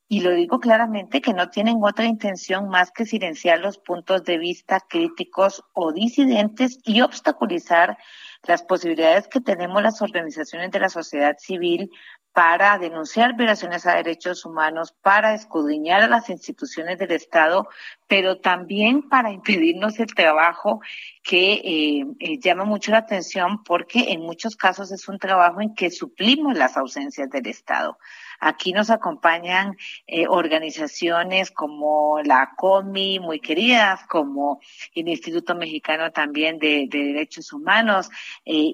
[0.08, 4.38] y lo digo claramente, que no tienen otra intención más que silenciar los puntos de
[4.38, 7.98] vista críticos o disidentes y obstaculizar
[8.44, 11.90] las posibilidades que tenemos las organizaciones de la sociedad civil
[12.36, 17.66] para denunciar violaciones a derechos humanos, para escudriñar a las instituciones del Estado,
[18.06, 20.80] pero también para impedirnos el trabajo
[21.22, 25.74] que eh, eh, llama mucho la atención porque en muchos casos es un trabajo en
[25.74, 27.96] que suplimos las ausencias del Estado.
[28.40, 34.60] Aquí nos acompañan eh, organizaciones como la COMI, muy queridas, como
[34.94, 38.08] el Instituto Mexicano también de, de Derechos Humanos,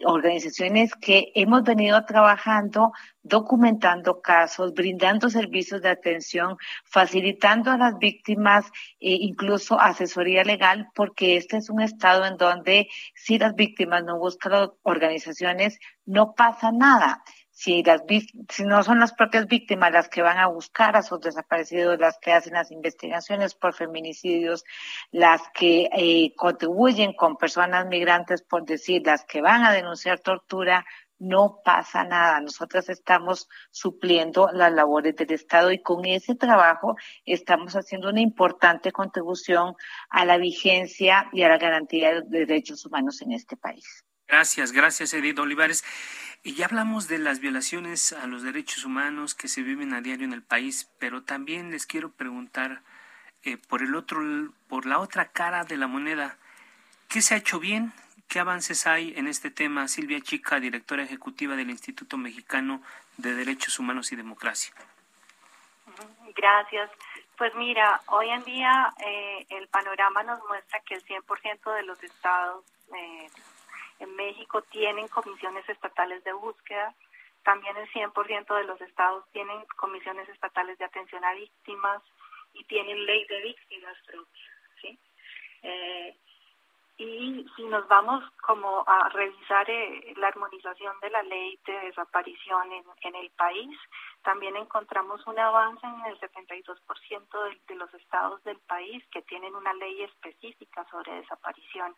[0.05, 8.66] organizaciones que hemos venido trabajando documentando casos, brindando servicios de atención, facilitando a las víctimas
[9.01, 14.18] e incluso asesoría legal, porque este es un estado en donde si las víctimas no
[14.18, 17.22] buscan organizaciones, no pasa nada.
[17.55, 18.03] Si, las,
[18.49, 22.19] si no son las propias víctimas las que van a buscar a sus desaparecidos, las
[22.19, 24.65] que hacen las investigaciones por feminicidios,
[25.11, 30.87] las que eh, contribuyen con personas migrantes, por decir, las que van a denunciar tortura,
[31.19, 32.41] no pasa nada.
[32.41, 38.93] Nosotros estamos supliendo las labores del Estado y con ese trabajo estamos haciendo una importante
[38.93, 39.75] contribución
[40.11, 44.05] a la vigencia y a la garantía de derechos humanos en este país.
[44.33, 45.85] Gracias, gracias Edith Olivares.
[46.42, 50.25] Y ya hablamos de las violaciones a los derechos humanos que se viven a diario
[50.25, 52.81] en el país, pero también les quiero preguntar
[53.45, 54.23] eh, por el otro,
[54.68, 56.38] por la otra cara de la moneda,
[57.11, 57.92] ¿qué se ha hecho bien
[58.27, 59.87] ¿Qué avances hay en este tema?
[59.88, 62.81] Silvia Chica, directora ejecutiva del Instituto Mexicano
[63.18, 64.73] de Derechos Humanos y Democracia.
[66.35, 66.90] Gracias.
[67.37, 72.03] Pues mira, hoy en día eh, el panorama nos muestra que el 100% de los
[72.03, 72.64] estados
[72.97, 73.29] eh,
[74.03, 76.95] en México tienen comisiones estatales de búsqueda.
[77.45, 82.03] También el 100% de los estados tienen comisiones estatales de atención a víctimas
[82.55, 83.97] y tienen ley de víctimas.
[84.81, 84.99] ¿sí?
[85.62, 86.17] Eh,
[86.99, 92.73] y si nos vamos como a revisar eh, la armonización de la ley de desaparición
[92.73, 93.77] en, en el país,
[94.23, 99.55] también encontramos un avance en el 72% de, de los estados del país que tienen
[99.55, 101.95] una ley específica sobre desaparición.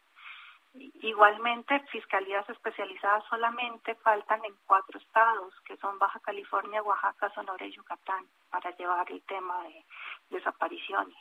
[0.75, 7.73] Igualmente, fiscalías especializadas solamente faltan en cuatro estados, que son Baja California, Oaxaca, Sonora y
[7.73, 9.85] Yucatán, para llevar el tema de
[10.31, 11.17] desapariciones.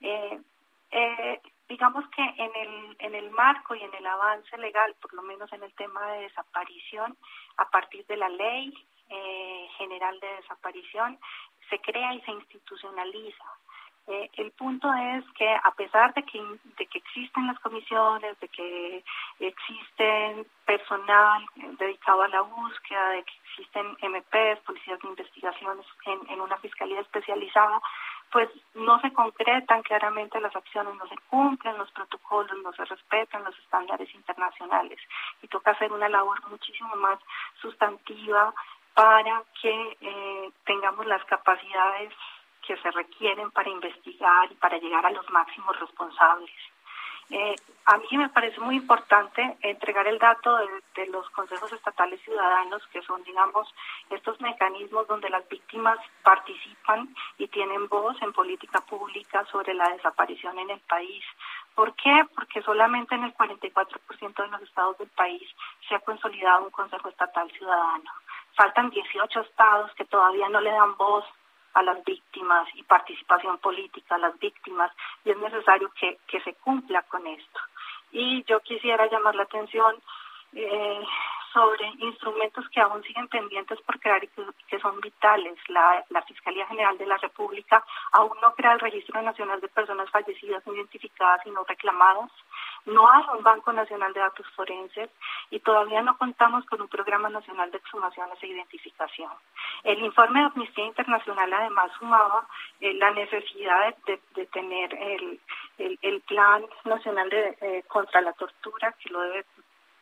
[0.00, 0.40] Eh,
[0.90, 5.22] eh, digamos que en el, en el marco y en el avance legal, por lo
[5.22, 7.16] menos en el tema de desaparición,
[7.56, 8.72] a partir de la ley
[9.08, 11.18] eh, general de desaparición,
[11.70, 13.44] se crea y se institucionaliza.
[14.08, 16.40] Eh, el punto es que a pesar de que,
[16.78, 19.04] de que existen las comisiones, de que
[19.40, 21.44] existen personal
[21.78, 27.00] dedicado a la búsqueda, de que existen MPs, policías de investigaciones en, en una fiscalía
[27.00, 27.80] especializada,
[28.30, 33.44] pues no se concretan claramente las acciones, no se cumplen los protocolos, no se respetan
[33.44, 34.98] los estándares internacionales.
[35.42, 37.18] Y toca hacer una labor muchísimo más
[37.60, 38.54] sustantiva
[38.94, 42.12] para que eh, tengamos las capacidades
[42.66, 46.50] que se requieren para investigar y para llegar a los máximos responsables.
[47.28, 50.56] Eh, a mí me parece muy importante entregar el dato
[50.94, 53.72] de, los consejos estatales ciudadanos, que son, digamos,
[54.10, 60.58] estos mecanismos donde las víctimas participan y tienen voz en política pública sobre la desaparición
[60.58, 61.24] en el país.
[61.74, 62.26] ¿Por qué?
[62.34, 65.48] Porque solamente en el 44% de los estados del país
[65.88, 68.10] se ha consolidado un consejo estatal ciudadano.
[68.54, 71.24] Faltan 18 estados que todavía no le dan voz
[71.76, 74.90] a las víctimas y participación política a las víctimas
[75.24, 77.60] y es necesario que, que se cumpla con esto.
[78.12, 79.94] Y yo quisiera llamar la atención
[80.54, 81.02] eh,
[81.56, 84.28] sobre instrumentos que aún siguen pendientes por crear y
[84.68, 85.56] que, son vitales.
[85.68, 90.10] La, la, Fiscalía General de la República aún no crea el Registro Nacional de Personas
[90.10, 92.30] Fallecidas Identificadas y No Reclamadas.
[92.84, 95.08] No hay un Banco Nacional de Datos Forenses
[95.50, 99.32] y todavía no contamos con un Programa Nacional de Exhumaciones e Identificación.
[99.82, 102.46] El informe de Amnistía Internacional además sumaba
[102.80, 105.40] eh, la necesidad de, de tener el,
[105.78, 109.44] el, el, Plan Nacional de, eh, contra la Tortura, que lo debe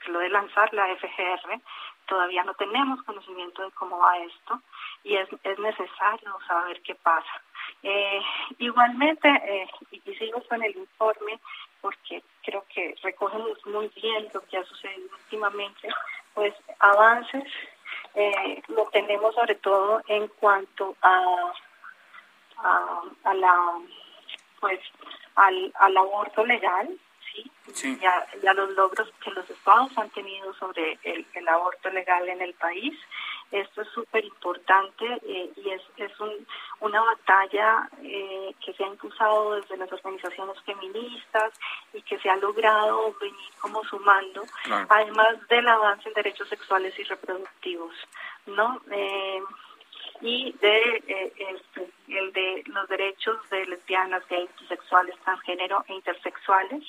[0.09, 1.61] lo de lanzar la FGR.
[2.07, 4.61] Todavía no tenemos conocimiento de cómo va esto
[5.03, 7.43] y es, es necesario saber qué pasa.
[7.83, 8.21] Eh,
[8.59, 11.39] igualmente, eh, y sigo con el informe,
[11.81, 15.89] porque creo que recogemos muy bien lo que ha sucedido últimamente,
[16.35, 17.45] pues avances
[18.15, 21.53] eh, lo tenemos sobre todo en cuanto a,
[22.59, 23.81] a, a la
[24.61, 24.81] pues
[25.35, 26.89] al, al aborto legal
[27.75, 27.99] ¿sí?
[28.01, 32.41] Y, a, los logros que los estados han tenido sobre el, el aborto legal en
[32.41, 32.95] el país
[33.51, 36.47] Esto es súper importante eh, y es, es un,
[36.81, 41.53] una batalla eh, que se ha impulsado desde las organizaciones feministas
[41.93, 44.43] y que se ha logrado venir como sumando,
[44.89, 47.95] además del avance en derechos sexuales y reproductivos,
[48.47, 48.81] ¿no?
[48.91, 49.43] Eh,
[50.21, 56.83] y de este, el de los derechos de lesbianas, gays, bisexuales, transgénero e intersexuales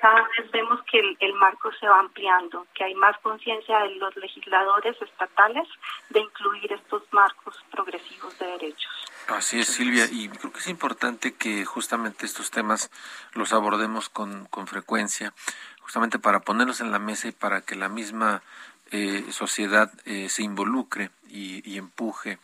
[0.00, 4.16] cada vez vemos que el, marco se va ampliando, que hay más conciencia de los
[4.16, 5.68] legisladores estatales
[6.08, 8.90] de incluir estos marcos progresivos de derechos.
[9.28, 12.90] Así es, Silvia, y creo que es importante que justamente estos temas
[13.34, 15.34] los abordemos con, con frecuencia,
[15.80, 18.42] justamente para ponerlos en la mesa y para que la misma
[18.90, 22.38] eh, sociedad eh, se involucre y, empuje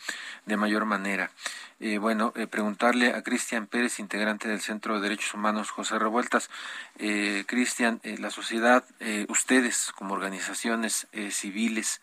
[0.44, 1.30] de mayor manera.
[1.80, 6.49] Eh, bueno, preguntarle a Cristian Pérez, integrante del Centro de Derechos Humanos José Revueltas.
[7.47, 8.84] Cristian, la sociedad,
[9.28, 12.01] ustedes como organizaciones civiles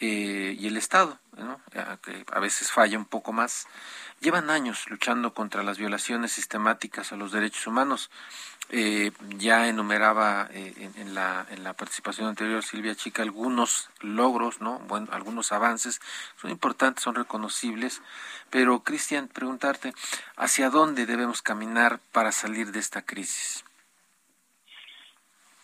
[0.00, 1.18] y el Estado,
[2.02, 3.68] que a veces falla un poco más,
[4.20, 8.10] llevan años luchando contra las violaciones sistemáticas a los derechos humanos.
[8.70, 14.80] Eh, ya enumeraba eh, en, la, en la participación anterior Silvia Chica algunos logros, ¿no?
[14.88, 16.00] Bueno, algunos avances
[16.36, 18.02] son importantes, son reconocibles,
[18.50, 19.92] pero Cristian, preguntarte,
[20.36, 23.64] ¿hacia dónde debemos caminar para salir de esta crisis?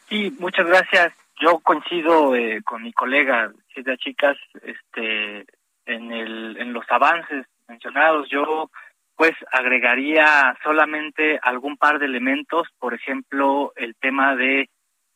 [0.08, 1.12] Sí, muchas gracias.
[1.40, 5.44] Yo coincido eh, con mi colega Silvia Chicas este,
[5.86, 8.28] en, el, en los avances mencionados.
[8.28, 8.70] Yo
[9.16, 14.68] pues agregaría solamente algún par de elementos, por ejemplo, el tema de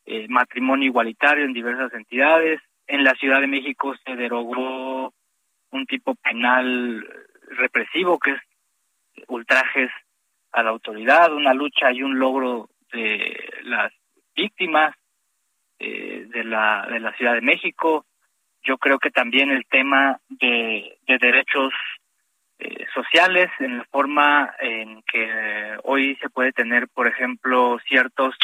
[0.05, 2.61] eh, matrimonio igualitario en diversas entidades.
[2.87, 5.13] En la Ciudad de México se derogó
[5.71, 7.05] un tipo penal
[7.49, 8.41] represivo que es
[9.27, 9.89] ultrajes
[10.51, 13.91] a la autoridad, una lucha y un logro de las
[14.35, 14.95] víctimas
[15.79, 18.05] eh, de la de la Ciudad de México.
[18.63, 21.73] Yo creo que también el tema de, de derechos
[22.59, 28.35] eh, sociales, en la forma en que hoy se puede tener, por ejemplo, ciertos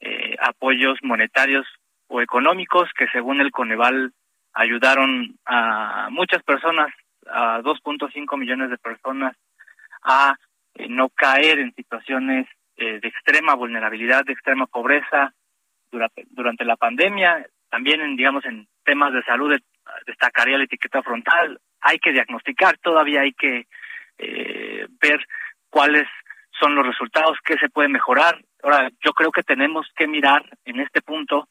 [0.00, 1.64] eh, apoyos monetarios
[2.08, 4.12] o económicos que según el Coneval
[4.54, 6.92] ayudaron a muchas personas,
[7.26, 9.36] a 2.5 millones de personas,
[10.02, 10.36] a
[10.74, 12.46] eh, no caer en situaciones
[12.76, 15.32] de extrema vulnerabilidad, de extrema pobreza
[15.92, 17.46] durante, durante la pandemia.
[17.70, 19.56] También, en, digamos, en temas de salud
[20.06, 23.66] destacaría la etiqueta frontal, hay que diagnosticar, todavía hay que
[24.18, 25.26] eh, ver
[25.70, 26.06] cuáles
[26.58, 28.42] son los resultados, qué se puede mejorar.
[28.62, 31.48] Ahora, yo creo que tenemos que mirar en este punto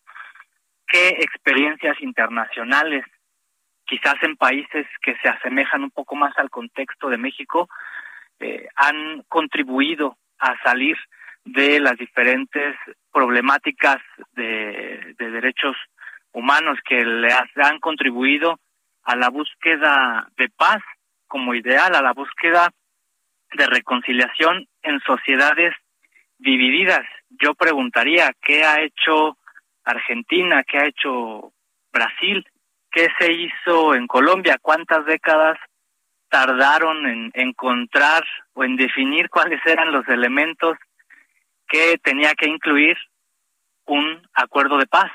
[0.88, 3.06] qué experiencias internacionales,
[3.86, 7.70] quizás en países que se asemejan un poco más al contexto de México,
[8.40, 10.98] eh, han contribuido a salir
[11.46, 12.76] de las diferentes
[13.12, 13.98] problemáticas
[14.32, 15.76] de, de derechos
[16.34, 18.60] humanos que le han contribuido
[19.04, 20.82] a la búsqueda de paz
[21.28, 22.72] como ideal, a la búsqueda
[23.54, 25.74] de reconciliación en sociedades
[26.38, 27.06] divididas.
[27.30, 29.38] Yo preguntaría, ¿qué ha hecho
[29.84, 30.64] Argentina?
[30.64, 31.54] ¿Qué ha hecho
[31.92, 32.46] Brasil?
[32.92, 34.58] ¿Qué se hizo en Colombia?
[34.62, 35.58] ¿Cuántas décadas
[36.30, 38.24] tardaron en encontrar
[38.54, 40.78] o en definir cuáles eran los elementos
[41.68, 42.98] que tenía que incluir
[43.86, 45.12] un acuerdo de paz?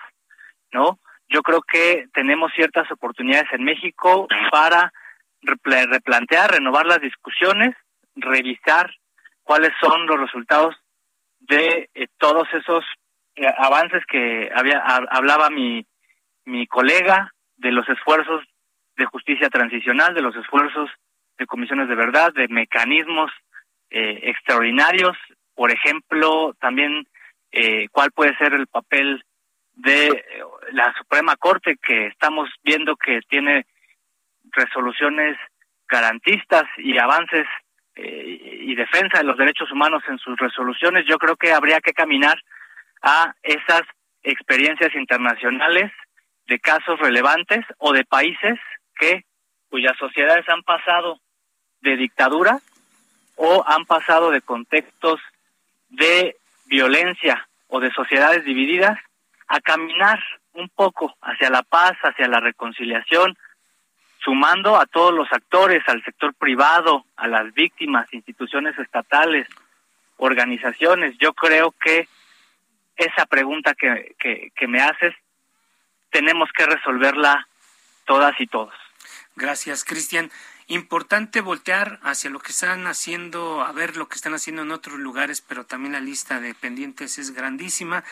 [0.72, 0.98] ¿No?
[1.28, 4.92] Yo creo que tenemos ciertas oportunidades en México para
[5.42, 7.74] replantear, renovar las discusiones,
[8.16, 8.90] revisar
[9.42, 10.74] cuáles son los resultados
[11.40, 12.84] de eh, todos esos
[13.36, 15.86] eh, avances que había hablaba mi
[16.44, 18.42] mi colega de los esfuerzos
[18.96, 20.90] de justicia transicional, de los esfuerzos
[21.38, 23.30] de comisiones de verdad, de mecanismos
[23.90, 25.16] eh, extraordinarios,
[25.54, 27.06] por ejemplo, también
[27.92, 29.24] cuál puede ser el papel
[29.78, 30.24] de
[30.72, 33.64] la Suprema Corte que estamos viendo que tiene
[34.50, 35.36] resoluciones
[35.88, 37.46] garantistas y avances
[37.94, 41.92] eh, y defensa de los derechos humanos en sus resoluciones, yo creo que habría que
[41.92, 42.38] caminar
[43.02, 43.82] a esas
[44.22, 45.92] experiencias internacionales
[46.48, 48.58] de casos relevantes o de países
[48.98, 49.24] que
[49.70, 51.20] cuyas sociedades han pasado
[51.80, 52.58] de dictadura
[53.36, 55.20] o han pasado de contextos
[55.88, 58.98] de violencia o de sociedades divididas
[59.48, 60.22] a caminar
[60.52, 63.36] un poco hacia la paz, hacia la reconciliación,
[64.22, 69.48] sumando a todos los actores, al sector privado, a las víctimas, instituciones estatales,
[70.16, 71.16] organizaciones.
[71.18, 72.08] Yo creo que
[72.96, 75.14] esa pregunta que, que, me haces
[76.10, 77.46] tenemos que resolverla
[78.04, 78.74] todas y todos.
[79.36, 80.30] Gracias, Cristian.
[80.66, 84.98] Importante voltear hacia lo que están haciendo, a ver lo que están haciendo en otros
[84.98, 88.04] lugares, pero también la lista de pendientes es grandísima.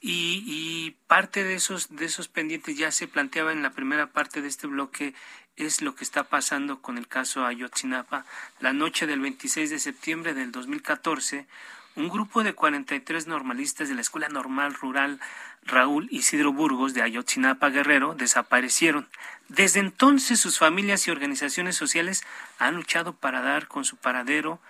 [0.00, 4.40] Y, y, parte de esos, de esos pendientes ya se planteaba en la primera parte
[4.42, 5.14] de este bloque
[5.56, 8.24] es lo que está pasando con el caso Ayotzinapa.
[8.60, 11.46] La noche del 26 de septiembre del 2014,
[11.96, 15.18] un grupo de 43 normalistas de la Escuela Normal Rural
[15.64, 19.08] Raúl Isidro Burgos de Ayotzinapa Guerrero desaparecieron.
[19.48, 22.22] Desde entonces sus familias y organizaciones sociales
[22.58, 24.60] han luchado para dar con su paradero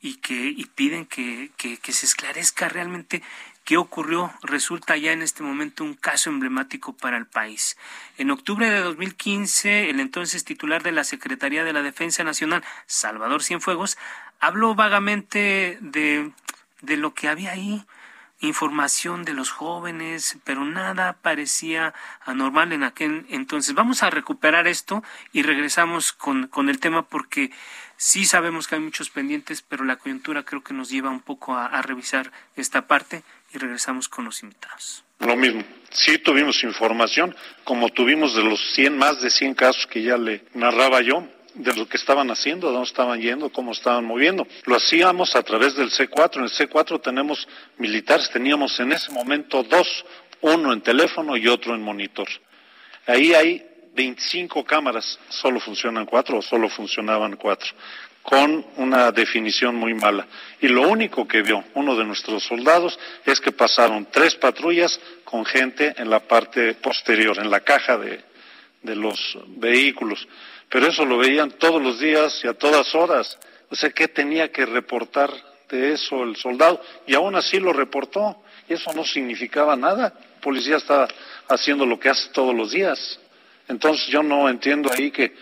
[0.00, 3.22] y que y piden que, que, que se esclarezca realmente
[3.68, 7.76] qué ocurrió resulta ya en este momento un caso emblemático para el país.
[8.16, 13.42] En octubre de 2015, el entonces titular de la Secretaría de la Defensa Nacional, Salvador
[13.42, 13.98] Cienfuegos,
[14.40, 16.32] habló vagamente de,
[16.80, 17.84] de lo que había ahí,
[18.40, 21.92] información de los jóvenes, pero nada parecía
[22.24, 23.74] anormal en aquel entonces.
[23.74, 27.50] Vamos a recuperar esto y regresamos con, con el tema porque
[27.98, 31.54] sí sabemos que hay muchos pendientes, pero la coyuntura creo que nos lleva un poco
[31.54, 35.04] a, a revisar esta parte y regresamos con los invitados.
[35.20, 37.34] Lo mismo, sí tuvimos información,
[37.64, 41.74] como tuvimos de los 100, más de 100 casos que ya le narraba yo, de
[41.74, 44.46] lo que estaban haciendo, de dónde estaban yendo, cómo estaban moviendo.
[44.64, 46.36] Lo hacíamos a través del C4.
[46.36, 50.04] En el C4 tenemos militares, teníamos en ese momento dos,
[50.40, 52.28] uno en teléfono y otro en monitor.
[53.06, 57.74] Ahí hay 25 cámaras, solo funcionan cuatro o solo funcionaban cuatro
[58.28, 60.26] con una definición muy mala.
[60.60, 65.46] Y lo único que vio uno de nuestros soldados es que pasaron tres patrullas con
[65.46, 68.20] gente en la parte posterior, en la caja de,
[68.82, 70.28] de los vehículos.
[70.68, 73.38] Pero eso lo veían todos los días y a todas horas.
[73.70, 75.32] O sea, ¿qué tenía que reportar
[75.70, 76.82] de eso el soldado?
[77.06, 78.42] Y aún así lo reportó.
[78.68, 80.12] Y eso no significaba nada.
[80.34, 81.08] El policía estaba
[81.48, 83.18] haciendo lo que hace todos los días.
[83.68, 85.34] Entonces yo no entiendo ahí que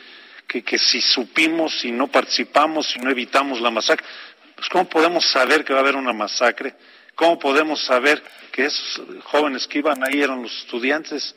[0.46, 4.06] que, que si supimos, si no participamos, si no evitamos la masacre,
[4.54, 6.74] pues ¿cómo podemos saber que va a haber una masacre?
[7.14, 8.22] ¿Cómo podemos saber
[8.52, 11.34] que esos jóvenes que iban ahí eran los estudiantes?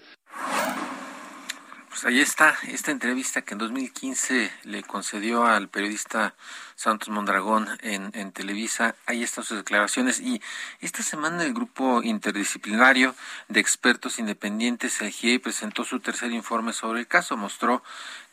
[1.90, 6.36] Pues ahí está esta entrevista que en 2015 le concedió al periodista
[6.76, 8.96] Santos Mondragón en, en, Televisa.
[9.08, 10.20] Ahí están sus declaraciones.
[10.20, 10.40] Y
[10.82, 13.16] esta semana el grupo interdisciplinario
[13.48, 17.36] de expertos independientes, el GIEI, presentó su tercer informe sobre el caso.
[17.36, 17.84] Mostró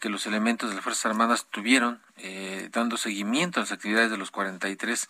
[0.01, 4.19] que los elementos de las Fuerzas Armadas tuvieron eh, dando seguimiento a las actividades de
[4.19, 5.09] los 43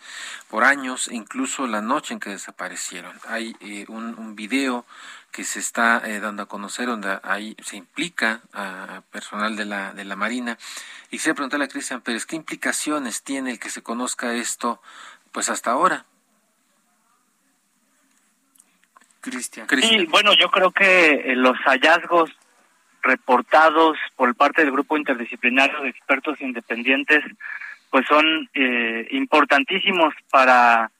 [0.48, 3.18] por años, incluso la noche en que desaparecieron.
[3.26, 4.86] Hay eh, un, un video
[5.36, 9.92] que se está eh, dando a conocer, donde ahí se implica a personal de la,
[9.92, 10.56] de la Marina.
[11.08, 14.80] Y quisiera preguntarle a Cristian Pérez, ¿qué implicaciones tiene el que se conozca esto
[15.32, 16.06] pues hasta ahora?
[19.20, 19.66] Cristian.
[19.68, 22.30] Sí, bueno, yo creo que los hallazgos
[23.02, 27.22] reportados por parte del grupo interdisciplinario de expertos independientes
[27.90, 30.90] pues son eh, importantísimos para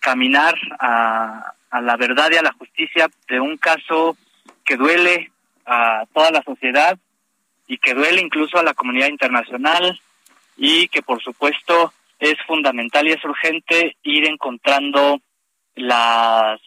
[0.00, 4.16] caminar a, a la verdad y a la justicia de un caso
[4.64, 5.30] que duele
[5.66, 6.98] a toda la sociedad
[7.66, 10.00] y que duele incluso a la comunidad internacional
[10.56, 15.20] y que por supuesto es fundamental y es urgente ir encontrando
[15.74, 16.60] las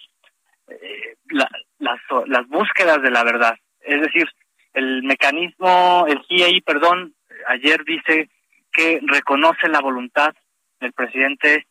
[0.67, 1.49] eh, la,
[1.79, 3.57] las, las búsquedas de la verdad.
[3.81, 4.29] Es decir,
[4.73, 7.13] el mecanismo, el GIEI, perdón,
[7.47, 8.29] ayer dice
[8.71, 10.33] que reconoce la voluntad
[10.79, 11.67] del presidente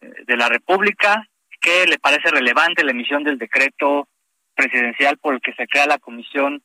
[0.00, 1.26] eh, de la República
[1.66, 4.06] que le parece relevante la emisión del decreto
[4.54, 6.62] presidencial por el que se crea la Comisión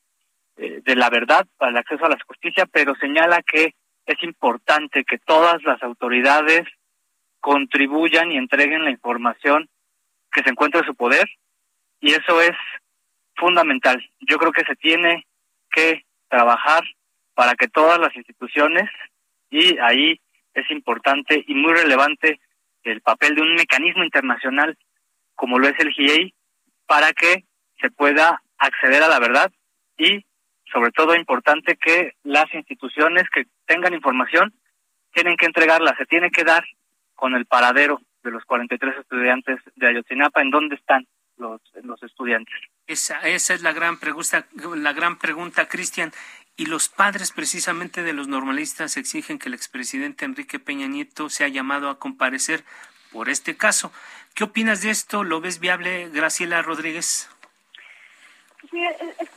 [0.57, 3.73] eh, de la Verdad para el acceso a la justicia, pero señala que
[4.05, 6.67] es importante que todas las autoridades
[7.39, 9.67] contribuyan y entreguen la información
[10.31, 11.27] que se encuentra en su poder
[11.99, 12.55] y eso es
[13.35, 14.07] fundamental.
[14.19, 15.25] Yo creo que se tiene
[15.71, 16.83] que trabajar
[17.33, 18.87] para que todas las instituciones
[19.49, 20.21] y ahí
[20.53, 22.39] es importante y muy relevante
[22.83, 24.77] el papel de un mecanismo internacional
[25.41, 26.35] como lo es el GIEI,
[26.85, 27.45] para que
[27.81, 29.51] se pueda acceder a la verdad
[29.97, 30.23] y,
[30.71, 34.53] sobre todo, importante que las instituciones que tengan información
[35.11, 36.63] tienen que entregarla, se tiene que dar
[37.15, 42.53] con el paradero de los 43 estudiantes de Ayotzinapa, en dónde están los, los estudiantes.
[42.85, 46.11] Esa, esa es la gran pregunta, la gran pregunta, Cristian.
[46.55, 51.47] Y los padres precisamente de los normalistas exigen que el expresidente Enrique Peña Nieto sea
[51.47, 52.63] llamado a comparecer
[53.11, 53.91] por este caso.
[54.35, 55.23] ¿Qué opinas de esto?
[55.23, 57.29] ¿Lo ves viable, Graciela Rodríguez?
[58.69, 58.79] Sí,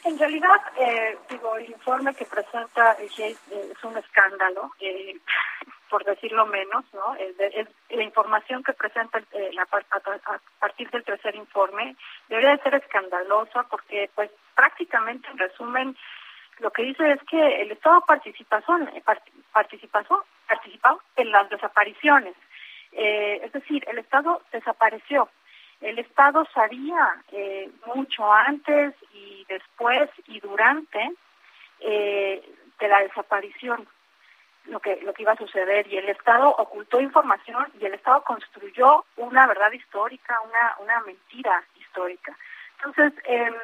[0.05, 5.19] en realidad, eh, digo, el informe que presenta el eh, es un escándalo, eh,
[5.91, 7.17] por decirlo menos, ¿no?
[7.91, 9.23] La información que presenta
[9.53, 11.97] la, a, partir del tercer informe
[12.29, 15.97] debería de ser escandalosa porque, pues, prácticamente, en resumen,
[16.59, 18.57] lo que dice es que el Estado participó,
[19.53, 22.35] participó, participó en las desapariciones.
[22.97, 25.29] Eh, es decir, el Estado desapareció.
[25.81, 31.13] el Estado sabía eh, mucho antes y después y durante
[31.81, 32.43] eh,
[32.79, 33.87] de la desaparición
[34.67, 38.23] lo que lo que iba a suceder y el Estado ocultó información y el Estado
[38.23, 42.35] construyó una verdad histórica, una una mentira histórica.
[42.79, 43.55] Entonces em,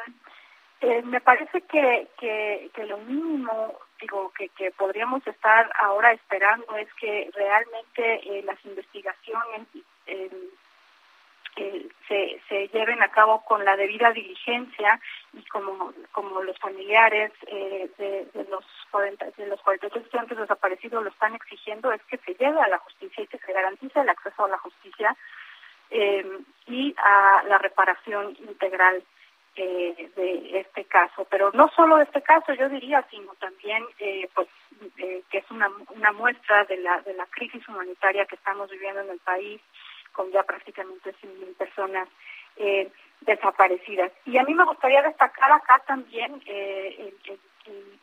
[0.81, 6.77] eh, me parece que, que, que lo mínimo digo que, que podríamos estar ahora esperando
[6.77, 9.67] es que realmente eh, las investigaciones
[10.07, 15.01] eh, se, se lleven a cabo con la debida diligencia
[15.33, 21.03] y como como los familiares eh, de, de, los 40, de los 43 estudiantes desaparecidos
[21.03, 24.09] lo están exigiendo es que se lleve a la justicia y que se garantice el
[24.09, 25.17] acceso a la justicia
[25.91, 26.27] eh,
[26.67, 29.03] y a la reparación integral
[29.61, 34.29] eh, de este caso, pero no solo de este caso, yo diría, sino también, eh,
[34.35, 34.49] pues,
[34.97, 39.03] eh, que es una, una muestra de la, de la crisis humanitaria que estamos viviendo
[39.03, 39.61] en el país,
[40.13, 42.09] con ya prácticamente 100.000 personas
[42.57, 42.91] eh,
[43.21, 44.13] desaparecidas.
[44.25, 47.13] Y a mí me gustaría destacar acá también eh,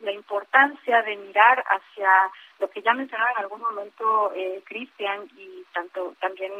[0.00, 2.30] la importancia de mirar hacia
[2.60, 6.52] lo que ya mencionaba en algún momento eh, Cristian y tanto también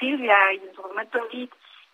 [0.00, 1.52] Silvia y en su momento Edith,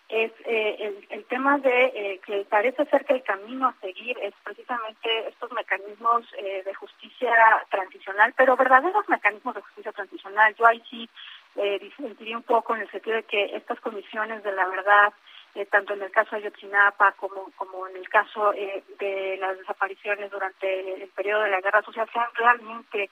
[0.09, 4.33] es eh, el, tema de eh, que parece ser que el camino a seguir es
[4.45, 7.35] precisamente estos mecanismos eh, de justicia
[7.71, 10.55] transicional, pero verdaderos mecanismos de justicia transicional.
[10.55, 11.09] Yo ahí sí
[11.57, 15.13] eh, disentiría un poco en el sentido de que estas comisiones de la verdad,
[15.55, 19.57] eh, tanto en el caso de Ayotzinapa como, como en el caso eh, de las
[19.59, 23.11] desapariciones durante el periodo de la guerra social, sean realmente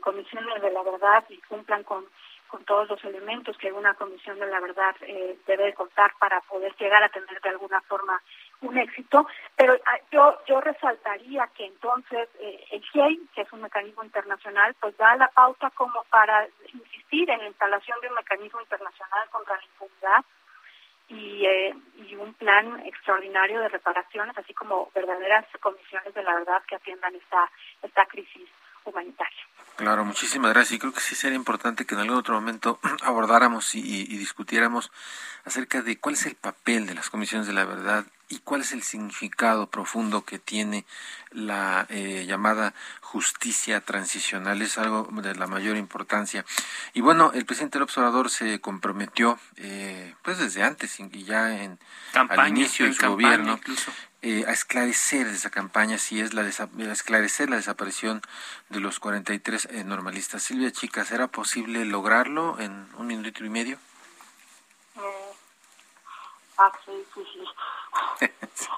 [0.00, 2.04] comisiones de la verdad y cumplan con
[2.50, 6.74] con todos los elementos que una comisión de la verdad eh, debe contar para poder
[6.76, 8.20] llegar a tener de alguna forma
[8.62, 9.26] un éxito,
[9.56, 14.74] pero ah, yo yo resaltaría que entonces eh, el GIEI, que es un mecanismo internacional,
[14.80, 19.56] pues da la pauta como para insistir en la instalación de un mecanismo internacional contra
[19.56, 20.24] la impunidad
[21.08, 26.62] y, eh, y un plan extraordinario de reparaciones, así como verdaderas comisiones de la verdad
[26.68, 27.50] que atiendan esta
[27.82, 28.48] esta crisis
[29.76, 30.72] Claro, muchísimas gracias.
[30.76, 34.92] Y creo que sí sería importante que en algún otro momento abordáramos y, discutiéramos
[35.44, 38.72] acerca de cuál es el papel de las comisiones de la verdad y cuál es
[38.72, 40.86] el significado profundo que tiene
[41.32, 44.62] la eh, llamada justicia transicional.
[44.62, 46.44] Es algo de la mayor importancia.
[46.94, 51.78] Y bueno, el presidente del observador se comprometió, eh, pues desde antes y ya en
[52.12, 53.90] campaña, al inicio de su gobierno, incluso.
[54.22, 58.22] eh, a esclarecer esa campaña si es la a esclarecer la desaparición
[58.68, 60.44] de los 43 eh, normalistas.
[60.44, 63.78] Silvia Chica, ¿será posible lograrlo en un minuto y medio?
[66.62, 67.24] Ah, sí, sí,
[68.54, 68.68] sí.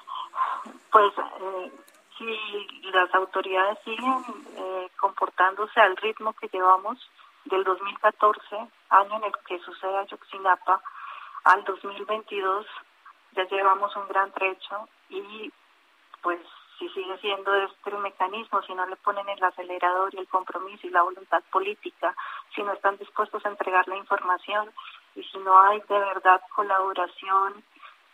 [0.92, 1.72] pues eh,
[2.16, 4.24] si las autoridades siguen
[4.56, 6.96] eh, comportándose al ritmo que llevamos
[7.44, 8.56] del 2014,
[8.90, 10.80] año en el que sucede Ayotzinapa,
[11.42, 12.66] al 2022,
[13.32, 15.52] ya llevamos un gran trecho y
[16.22, 16.40] pues
[16.78, 20.86] si sigue siendo este el mecanismo, si no le ponen el acelerador y el compromiso
[20.86, 22.14] y la voluntad política,
[22.54, 24.70] si no están dispuestos a entregar la información
[25.14, 27.62] y si no hay de verdad colaboración,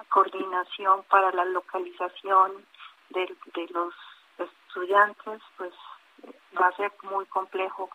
[0.09, 2.65] coordinación para la localización
[3.11, 3.95] de, de los
[4.39, 5.73] estudiantes, pues
[6.61, 7.91] va a ser muy complejo.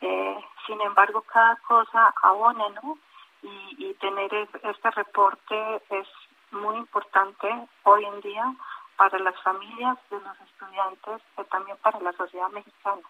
[0.00, 2.98] Eh, sin embargo, cada cosa abona, ¿no?
[3.42, 4.32] Y, y tener
[4.62, 6.08] este reporte es
[6.52, 7.48] muy importante
[7.84, 8.54] hoy en día
[8.96, 13.02] para las familias de los estudiantes, pero también para la sociedad mexicana.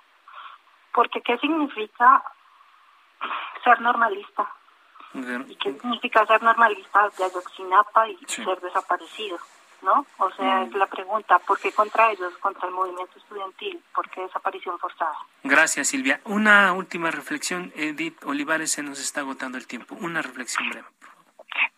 [0.93, 2.23] Porque ¿qué significa
[3.65, 4.49] ser normalista?
[5.15, 8.45] ¿Y qué significa ser normalista de Ayotzinapa y sí.
[8.45, 9.39] ser desaparecido?
[9.83, 10.07] ¿No?
[10.19, 10.63] O sea, mm.
[10.69, 13.83] es la pregunta, ¿por qué contra ellos, contra el movimiento estudiantil?
[13.93, 15.17] ¿Por qué desaparición forzada?
[15.43, 16.21] Gracias, Silvia.
[16.25, 19.97] Una última reflexión, Edith Olivares, se nos está agotando el tiempo.
[20.01, 20.87] Una reflexión breve.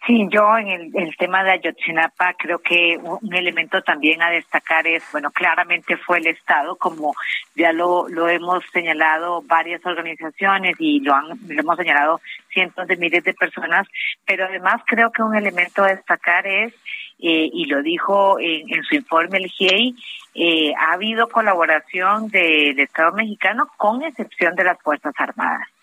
[0.06, 5.02] Sí, yo en el, tema de Ayotzinapa creo que un elemento también a destacar es,
[5.12, 7.14] bueno, claramente fue el Estado, como
[7.54, 12.20] ya lo, lo hemos señalado varias organizaciones y lo, han, lo hemos señalado
[12.50, 13.88] cientos de miles de personas,
[14.26, 16.74] pero además creo que un elemento a destacar es,
[17.20, 19.94] eh, y lo dijo en, en su informe el GIEI,
[20.34, 25.73] eh, ha habido colaboración del Estado mexicano con excepción de las Fuerzas Armadas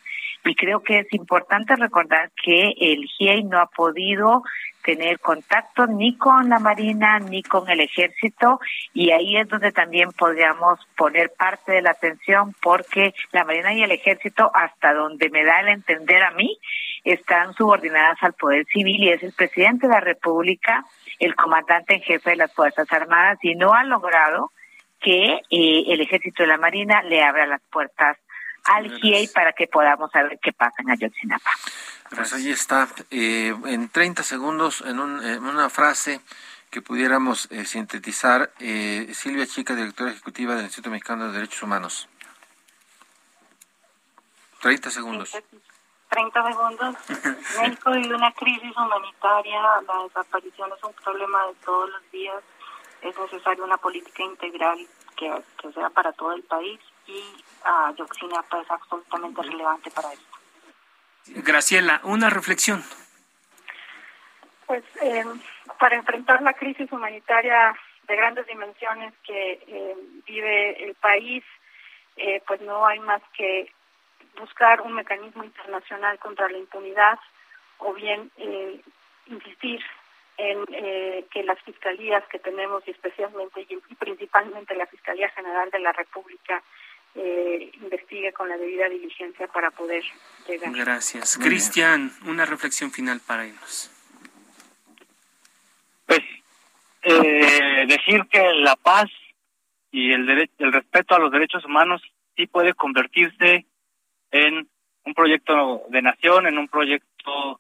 [0.43, 4.43] y creo que es importante recordar que el GIEI no ha podido
[4.83, 8.59] tener contacto ni con la Marina ni con el Ejército
[8.93, 13.83] y ahí es donde también podríamos poner parte de la atención porque la Marina y
[13.83, 16.57] el Ejército hasta donde me da el entender a mí
[17.03, 20.83] están subordinadas al Poder Civil y es el presidente de la República
[21.19, 24.51] el comandante en jefe de las Fuerzas Armadas y no ha logrado
[24.99, 28.17] que eh, el Ejército y la Marina le abra las puertas
[28.66, 31.51] al GIEI para que podamos saber qué pasa en Ayotzinapa.
[32.09, 32.88] Pues ahí está.
[33.09, 36.22] Eh, en 30 segundos, en, una frase
[36.70, 42.07] que pudiéramos eh, sintetizar, eh, Silvia Chica, directora ejecutiva del Instituto Mexicano de Derechos Humanos.
[44.62, 45.38] 30 segundos.
[46.09, 46.95] 30 segundos.
[47.62, 52.43] México vive una crisis humanitaria, la desaparición es un problema de todos los días,
[53.01, 54.78] es necesaria una política integral
[55.16, 55.32] que,
[55.74, 56.80] sea para todo el país
[57.12, 60.38] y Ayotzinapa es absolutamente relevante para esto.
[61.28, 62.84] Graciela, una reflexión.
[64.66, 65.26] Pues eh,
[65.80, 67.76] para enfrentar la crisis humanitaria
[68.07, 69.95] de grandes dimensiones que eh,
[70.26, 71.43] vive el país,
[72.16, 73.72] eh, pues no hay más que
[74.39, 77.20] buscar un mecanismo internacional contra la impunidad
[77.80, 78.32] o bien
[79.26, 79.82] insistir
[80.38, 85.91] en que las fiscalías que tenemos y especialmente y principalmente la Fiscalía General de la
[85.91, 86.64] República
[87.16, 90.03] eh, investigue con la debida diligencia para poder
[90.47, 90.72] llegar.
[90.74, 91.38] Gracias.
[91.38, 93.91] Cristian, una reflexión final para ellos.
[96.05, 96.22] Pues
[97.03, 99.09] eh, decir que la paz
[99.91, 102.01] y el, el respeto a los derechos humanos
[102.36, 103.66] sí puede convertirse
[104.32, 104.70] en
[105.03, 107.59] un proyecto de nación, en un proyecto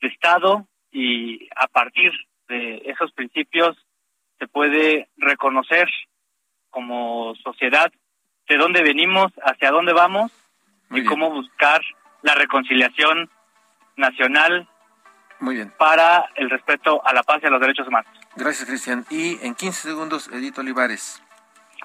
[0.00, 2.12] de Estado y a partir
[2.48, 3.76] de esos principios
[4.38, 5.88] se puede reconocer
[6.70, 7.92] como sociedad
[8.48, 10.32] de dónde venimos, hacia dónde vamos
[10.90, 11.82] y cómo buscar
[12.22, 13.30] la reconciliación
[13.96, 14.68] nacional
[15.40, 15.72] Muy bien.
[15.78, 18.10] para el respeto a la paz y a los derechos humanos.
[18.36, 19.04] Gracias, Cristian.
[19.10, 21.22] Y en 15 segundos, Edith Olivares.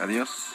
[0.01, 0.55] Adiós.